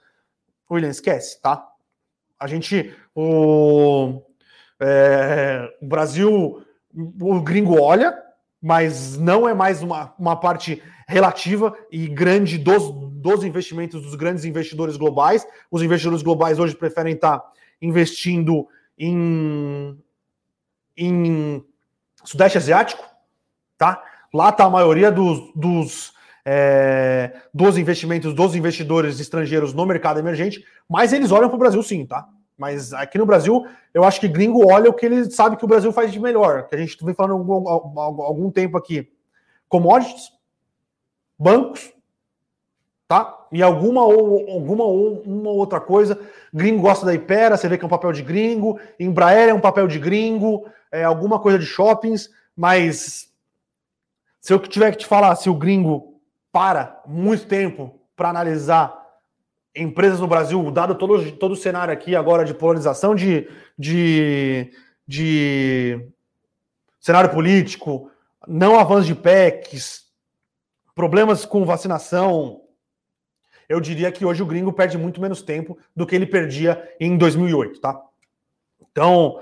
[0.71, 1.67] William, esquece, tá?
[2.39, 4.23] A gente, o,
[4.79, 6.65] é, o Brasil,
[7.21, 8.17] o gringo olha,
[8.63, 14.45] mas não é mais uma, uma parte relativa e grande dos, dos investimentos dos grandes
[14.45, 15.47] investidores globais.
[15.71, 17.43] Os investidores globais hoje preferem estar
[17.83, 18.69] investindo
[18.99, 19.99] em,
[20.97, 21.65] em
[22.23, 23.03] Sudeste Asiático,
[23.77, 24.03] tá?
[24.33, 26.13] Lá está a maioria dos, dos,
[26.45, 31.83] é, dos investimentos dos investidores estrangeiros no mercado emergente, mas eles olham para o Brasil
[31.83, 32.29] sim, tá?
[32.57, 35.69] Mas aqui no Brasil, eu acho que gringo olha o que ele sabe que o
[35.69, 37.33] Brasil faz de melhor, que a gente vem falando
[37.67, 39.11] há algum, algum tempo aqui.
[39.67, 40.31] Commodities,
[41.39, 41.91] bancos,
[43.09, 43.47] tá?
[43.51, 46.21] E alguma ou alguma ou uma outra coisa.
[46.53, 48.79] Gringo gosta da Ipera, você vê que é um papel de gringo.
[49.01, 50.67] Embraer é um papel de gringo.
[50.93, 53.30] É alguma coisa de shoppings, mas
[54.41, 56.21] se eu tiver que te falar se o gringo
[56.51, 58.99] para muito tempo para analisar
[59.75, 64.73] empresas no Brasil, dado todo, todo o cenário aqui agora de polarização de, de,
[65.07, 66.09] de
[66.99, 68.11] cenário político,
[68.49, 70.07] não avanço de PECs,
[70.95, 72.63] problemas com vacinação,
[73.69, 77.17] eu diria que hoje o gringo perde muito menos tempo do que ele perdia em
[77.17, 78.03] 2008, tá?
[78.91, 79.41] Então,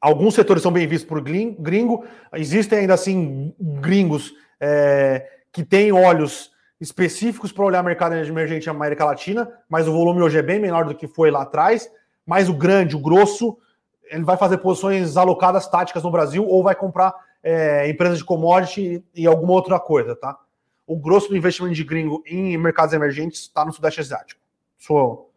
[0.00, 6.50] alguns setores são bem vistos por gringo, existem ainda assim gringos é, que têm olhos
[6.80, 10.86] específicos para olhar mercado emergente na América Latina, mas o volume hoje é bem menor
[10.86, 11.90] do que foi lá atrás.
[12.24, 13.58] Mas o grande, o grosso,
[14.04, 19.04] ele vai fazer posições alocadas táticas no Brasil ou vai comprar é, empresas de commodity
[19.14, 20.38] e alguma outra coisa, tá?
[20.86, 24.40] O grosso do investimento de gringo em mercados emergentes está no Sudeste Asiático.
[24.78, 25.29] Sou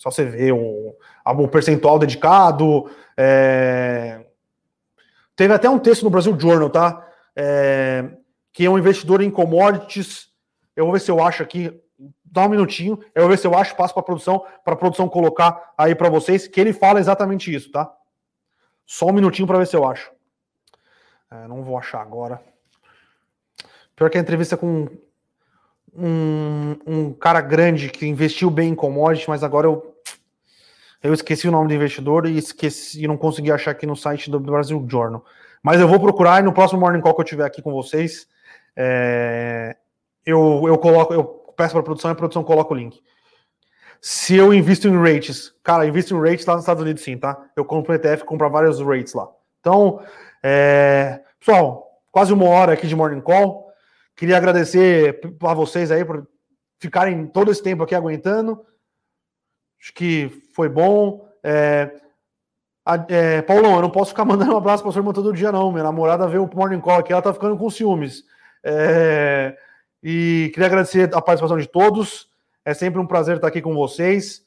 [0.00, 0.96] só você ver o,
[1.26, 2.90] o percentual dedicado.
[3.14, 4.24] É...
[5.36, 7.06] Teve até um texto no Brasil Journal, tá?
[7.36, 8.08] É...
[8.50, 10.30] que é um investidor em commodities.
[10.74, 11.78] Eu vou ver se eu acho aqui.
[12.24, 14.76] Dá um minutinho, eu vou ver se eu acho, passo para a produção, para a
[14.76, 17.92] produção colocar aí para vocês, que ele fala exatamente isso, tá?
[18.86, 20.10] Só um minutinho para ver se eu acho.
[21.30, 22.40] É, não vou achar agora.
[23.94, 24.88] Pior que a entrevista com
[25.94, 29.89] um, um cara grande que investiu bem em commodity, mas agora eu
[31.02, 34.30] eu esqueci o nome do investidor e esqueci e não consegui achar aqui no site
[34.30, 35.24] do Brasil Journal.
[35.62, 38.26] Mas eu vou procurar e no próximo Morning Call que eu tiver aqui com vocês,
[38.76, 39.76] é,
[40.24, 41.24] eu, eu coloco, eu
[41.56, 43.00] peço para a produção e a produção coloca o link.
[44.00, 47.38] Se eu invisto em rates, cara, invisto em rates lá nos Estados Unidos sim, tá?
[47.54, 49.28] Eu compro ETF, compro vários rates lá.
[49.60, 50.02] Então,
[50.42, 53.70] é, pessoal, quase uma hora aqui de Morning Call.
[54.16, 56.26] Queria agradecer a vocês aí por
[56.78, 58.64] ficarem todo esse tempo aqui aguentando.
[59.80, 61.26] Acho que foi bom.
[61.42, 61.90] É,
[63.08, 65.72] é, Paulão, eu não posso ficar mandando um abraço para o senhor todo dia, não.
[65.72, 68.24] Minha namorada vê o Morning Call aqui, ela tá ficando com ciúmes.
[68.62, 69.56] É,
[70.02, 72.28] e queria agradecer a participação de todos.
[72.64, 74.44] É sempre um prazer estar aqui com vocês.